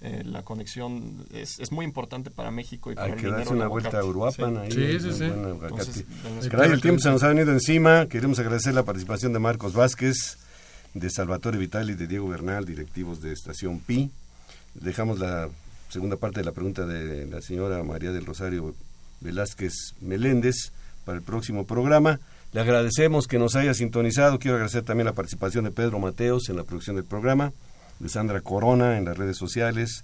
[0.01, 3.38] eh, la conexión es, es muy importante para México y para Hay el que dinero
[3.39, 4.03] darse una vuelta a.
[4.05, 4.71] Uruapan ahí.
[4.71, 5.23] Sí, sí, sí.
[5.23, 6.05] Entonces,
[6.49, 8.05] Caray, el tiempo se nos ha venido encima.
[8.07, 10.38] Queremos agradecer la participación de Marcos Vázquez,
[10.93, 14.11] de Salvatore Vitali, de Diego Bernal, directivos de Estación Pi.
[14.73, 15.49] Dejamos la
[15.89, 18.75] segunda parte de la pregunta de la señora María del Rosario
[19.21, 20.71] Velázquez Meléndez
[21.05, 22.19] para el próximo programa.
[22.53, 24.39] Le agradecemos que nos haya sintonizado.
[24.39, 27.53] Quiero agradecer también la participación de Pedro Mateos en la producción del programa,
[27.99, 30.03] de Sandra Corona en las redes sociales,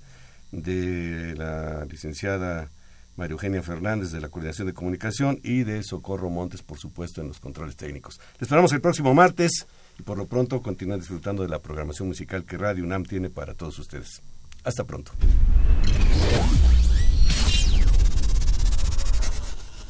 [0.52, 2.70] de la licenciada
[3.16, 7.28] María Eugenia Fernández de la Coordinación de Comunicación y de Socorro Montes, por supuesto, en
[7.28, 8.20] los controles técnicos.
[8.40, 9.68] Le esperamos el próximo martes
[10.00, 13.54] y por lo pronto continúen disfrutando de la programación musical que Radio UNAM tiene para
[13.54, 14.22] todos ustedes.
[14.64, 15.12] Hasta pronto.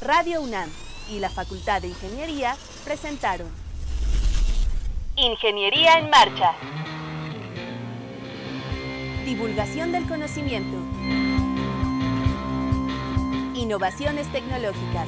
[0.02, 0.70] Radio UNAM
[1.10, 3.48] y la Facultad de Ingeniería presentaron
[5.16, 6.54] Ingeniería en Marcha.
[9.26, 10.78] Divulgación del conocimiento.
[13.54, 15.08] Innovaciones tecnológicas.